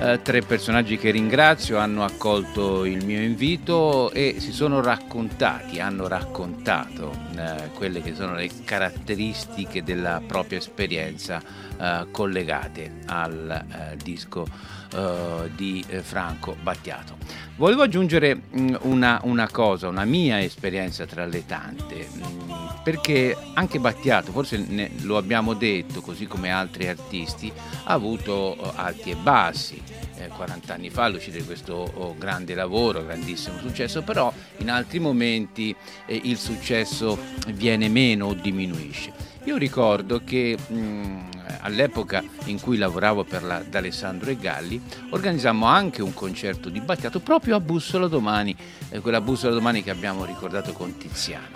Eh, 0.00 0.22
tre 0.22 0.40
personaggi 0.40 0.96
che 0.96 1.10
ringrazio 1.10 1.76
hanno 1.76 2.04
accolto 2.04 2.86
il 2.86 3.04
mio 3.04 3.20
invito 3.20 4.10
e 4.12 4.36
si 4.38 4.50
sono 4.50 4.80
raccontati, 4.80 5.78
hanno 5.78 6.08
raccontato 6.08 7.12
eh, 7.36 7.68
quelle 7.74 8.00
che 8.00 8.14
sono 8.14 8.32
le 8.34 8.48
caratteristiche 8.64 9.82
della 9.82 10.22
propria 10.26 10.56
esperienza 10.56 11.42
eh, 11.80 12.06
collegate 12.10 13.00
al 13.06 13.48
eh, 13.50 13.96
disco 13.96 14.46
eh, 14.92 15.50
di 15.56 15.82
Franco 16.02 16.54
Battiato. 16.60 17.16
Volevo 17.56 17.82
aggiungere 17.82 18.34
mh, 18.34 18.76
una, 18.82 19.18
una 19.22 19.48
cosa, 19.48 19.88
una 19.88 20.04
mia 20.04 20.42
esperienza 20.42 21.06
tra 21.06 21.24
le 21.24 21.46
tante, 21.46 22.06
mh, 22.12 22.82
perché 22.84 23.34
anche 23.54 23.78
Battiato, 23.78 24.30
forse 24.30 24.58
ne- 24.58 24.90
lo 25.02 25.16
abbiamo 25.16 25.54
detto, 25.54 26.02
così 26.02 26.26
come 26.26 26.50
altri 26.50 26.86
artisti, 26.86 27.50
ha 27.84 27.92
avuto 27.94 28.58
alti 28.76 29.10
e 29.12 29.16
bassi. 29.16 29.82
Eh, 30.16 30.28
40 30.28 30.74
anni 30.74 30.90
fa 30.90 31.04
all'uscita 31.04 31.38
di 31.38 31.44
questo 31.44 31.72
oh, 31.94 32.14
grande 32.18 32.54
lavoro, 32.54 33.02
grandissimo 33.02 33.58
successo, 33.58 34.02
però 34.02 34.30
in 34.58 34.70
altri 34.70 34.98
momenti 34.98 35.74
il 36.08 36.36
successo 36.36 37.18
viene 37.54 37.88
meno 37.88 38.26
o 38.26 38.34
diminuisce. 38.34 39.12
Io 39.44 39.56
ricordo 39.56 40.20
che 40.22 40.58
mh, 40.68 41.29
all'epoca 41.60 42.22
in 42.44 42.60
cui 42.60 42.76
lavoravo 42.76 43.24
per 43.24 43.42
la 43.42 43.62
D'Alessandro 43.62 44.30
e 44.30 44.36
Galli 44.36 44.80
organizzammo 45.10 45.66
anche 45.66 46.02
un 46.02 46.14
concerto 46.14 46.68
di 46.68 46.80
Battiato 46.80 47.20
proprio 47.20 47.56
a 47.56 47.60
Bussola 47.60 48.06
Domani, 48.06 48.56
eh, 48.90 49.00
quella 49.00 49.20
Bussola 49.20 49.54
Domani 49.54 49.82
che 49.82 49.90
abbiamo 49.90 50.24
ricordato 50.24 50.72
con 50.72 50.96
Tiziana. 50.96 51.48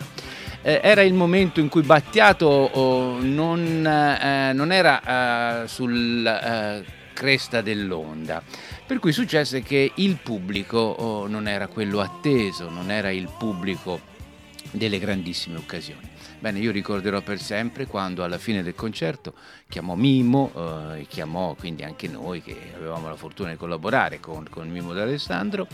Eh, 0.63 0.81
era 0.83 1.03
il 1.03 1.13
momento 1.13 1.61
in 1.61 1.69
cui 1.69 1.83
Battiato 1.83 2.47
oh, 2.47 3.21
non, 3.21 3.87
eh, 3.87 4.53
non 4.55 4.73
era 4.73 5.63
eh, 5.63 5.69
sul 5.69 6.27
eh, 6.27 6.85
cresta 7.13 7.61
dell'onda, 7.61 8.43
per 8.87 8.99
cui 8.99 9.13
successe 9.13 9.63
che 9.63 9.93
il 9.95 10.19
pubblico 10.23 10.79
oh, 10.79 11.27
non 11.27 11.49
era 11.49 11.69
quello 11.69 12.01
atteso, 12.01 12.71
non 12.71 12.91
era 12.91 13.11
il 13.11 13.29
pubblico 13.39 14.01
delle 14.71 14.99
grandissime 14.99 15.59
occasioni. 15.59 16.13
Bene, 16.45 16.59
io 16.59 16.73
ricorderò 16.73 17.23
per 17.23 17.41
sempre 17.41 17.87
quando 17.87 18.23
alla 18.23 18.37
fine 18.37 18.63
del 18.63 18.75
concerto 18.75 19.33
chiamò 19.67 19.95
Mimo 19.95 20.53
eh, 20.93 21.07
chiamò 21.09 21.55
quindi 21.55 21.85
anche 21.85 22.07
noi 22.07 22.43
che 22.43 22.55
avevamo 22.77 23.09
la 23.09 23.17
fortuna 23.17 23.49
di 23.49 23.57
collaborare 23.57 24.21
con, 24.21 24.47
con 24.51 24.69
Mimo 24.69 24.93
D'Alessandro 24.93 25.67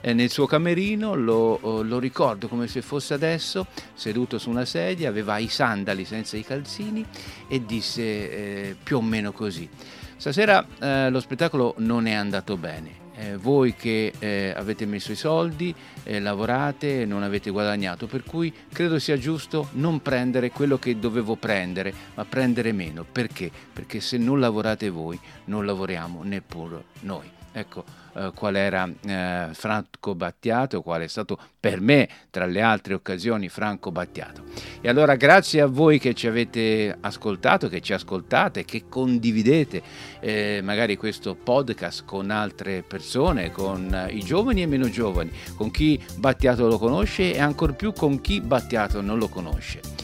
eh, 0.00 0.12
nel 0.12 0.30
suo 0.30 0.46
camerino, 0.46 1.16
lo, 1.16 1.58
oh, 1.60 1.82
lo 1.82 1.98
ricordo 1.98 2.46
come 2.46 2.68
se 2.68 2.82
fosse 2.82 3.14
adesso, 3.14 3.66
seduto 3.94 4.38
su 4.38 4.48
una 4.48 4.64
sedia, 4.64 5.08
aveva 5.08 5.38
i 5.38 5.48
sandali 5.48 6.04
senza 6.04 6.36
i 6.36 6.44
calzini 6.44 7.04
e 7.48 7.64
disse 7.66 8.02
eh, 8.02 8.76
più 8.80 8.98
o 8.98 9.02
meno 9.02 9.32
così. 9.32 9.68
Stasera 10.16 10.64
eh, 10.78 11.10
lo 11.10 11.18
spettacolo 11.18 11.74
non 11.78 12.06
è 12.06 12.12
andato 12.12 12.56
bene. 12.56 13.01
Eh, 13.14 13.36
voi 13.36 13.74
che 13.74 14.12
eh, 14.18 14.52
avete 14.56 14.86
messo 14.86 15.12
i 15.12 15.16
soldi, 15.16 15.74
eh, 16.04 16.20
lavorate, 16.20 17.04
non 17.04 17.22
avete 17.22 17.50
guadagnato, 17.50 18.06
per 18.06 18.24
cui 18.24 18.52
credo 18.72 18.98
sia 18.98 19.18
giusto 19.18 19.68
non 19.72 20.00
prendere 20.00 20.50
quello 20.50 20.78
che 20.78 20.98
dovevo 20.98 21.36
prendere, 21.36 21.92
ma 22.14 22.24
prendere 22.24 22.72
meno. 22.72 23.04
Perché? 23.10 23.50
Perché 23.72 24.00
se 24.00 24.16
non 24.16 24.40
lavorate 24.40 24.90
voi, 24.90 25.18
non 25.46 25.66
lavoriamo 25.66 26.22
neppure 26.22 26.84
noi. 27.00 27.30
Ecco 27.52 28.01
eh, 28.14 28.30
qual 28.34 28.56
era 28.56 28.88
eh, 29.04 29.48
Franco 29.52 30.14
Battiato, 30.14 30.82
qual 30.82 31.02
è 31.02 31.06
stato 31.06 31.38
per 31.58 31.80
me, 31.80 32.08
tra 32.30 32.46
le 32.46 32.60
altre 32.60 32.94
occasioni, 32.94 33.48
Franco 33.48 33.90
Battiato. 33.90 34.42
E 34.80 34.88
allora 34.88 35.14
grazie 35.16 35.60
a 35.60 35.66
voi 35.66 35.98
che 35.98 36.14
ci 36.14 36.26
avete 36.26 36.96
ascoltato, 37.00 37.68
che 37.68 37.80
ci 37.80 37.92
ascoltate, 37.92 38.64
che 38.64 38.84
condividete 38.88 39.82
eh, 40.20 40.60
magari 40.62 40.96
questo 40.96 41.34
podcast 41.34 42.04
con 42.04 42.30
altre 42.30 42.82
persone, 42.82 43.50
con 43.50 43.94
eh, 43.94 44.12
i 44.12 44.20
giovani 44.20 44.62
e 44.62 44.66
meno 44.66 44.88
giovani, 44.88 45.30
con 45.56 45.70
chi 45.70 46.02
Battiato 46.16 46.66
lo 46.66 46.78
conosce 46.78 47.34
e 47.34 47.40
ancor 47.40 47.74
più 47.74 47.92
con 47.92 48.20
chi 48.20 48.40
Battiato 48.40 49.00
non 49.00 49.18
lo 49.18 49.28
conosce. 49.28 50.01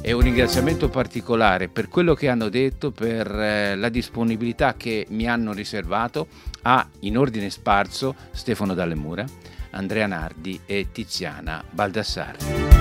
E 0.00 0.12
un 0.12 0.20
ringraziamento 0.20 0.88
particolare 0.88 1.68
per 1.68 1.88
quello 1.88 2.14
che 2.14 2.28
hanno 2.28 2.48
detto, 2.48 2.92
per 2.92 3.28
eh, 3.28 3.74
la 3.74 3.88
disponibilità 3.88 4.74
che 4.76 5.06
mi 5.10 5.28
hanno 5.28 5.52
riservato 5.52 6.28
a, 6.62 6.86
in 7.00 7.18
ordine 7.18 7.50
sparso, 7.50 8.14
Stefano 8.30 8.74
Dalle 8.74 8.94
Mura, 8.94 9.24
Andrea 9.70 10.06
Nardi 10.06 10.60
e 10.64 10.88
Tiziana 10.92 11.64
Baldassarre. 11.68 12.75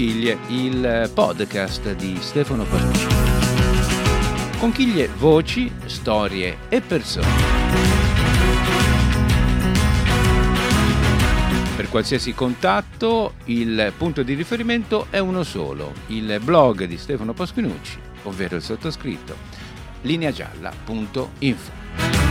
Conchiglie, 0.00 0.38
il 0.46 1.10
podcast 1.12 1.94
di 1.94 2.16
Stefano 2.20 2.64
Palucci. 2.64 3.06
Conchiglie, 4.58 5.10
voci, 5.18 5.70
storie 5.84 6.56
e 6.70 6.80
persone. 6.80 7.26
Per 11.76 11.90
qualsiasi 11.90 12.32
contatto 12.32 13.34
il 13.44 13.92
punto 13.94 14.22
di 14.22 14.32
riferimento 14.32 15.08
è 15.10 15.18
uno 15.18 15.42
solo, 15.42 15.92
il 16.06 16.40
blog 16.42 16.84
di 16.84 16.96
Stefano 16.96 17.34
Pasquinucci, 17.34 17.98
ovvero 18.22 18.56
il 18.56 18.62
sottoscritto, 18.62 19.36
lineagialla.info. 20.00 22.29